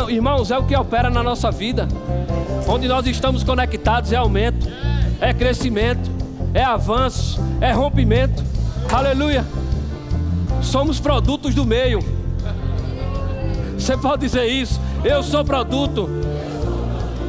[0.08, 1.88] Irmãos, é o que opera na nossa vida.
[2.68, 4.68] Onde nós estamos conectados é aumento,
[5.20, 6.12] é crescimento,
[6.54, 8.44] é avanço, é rompimento.
[8.94, 9.44] Aleluia.
[10.62, 12.02] Somos produtos do meio.
[13.76, 14.80] Você pode dizer isso?
[15.04, 16.19] Eu sou produto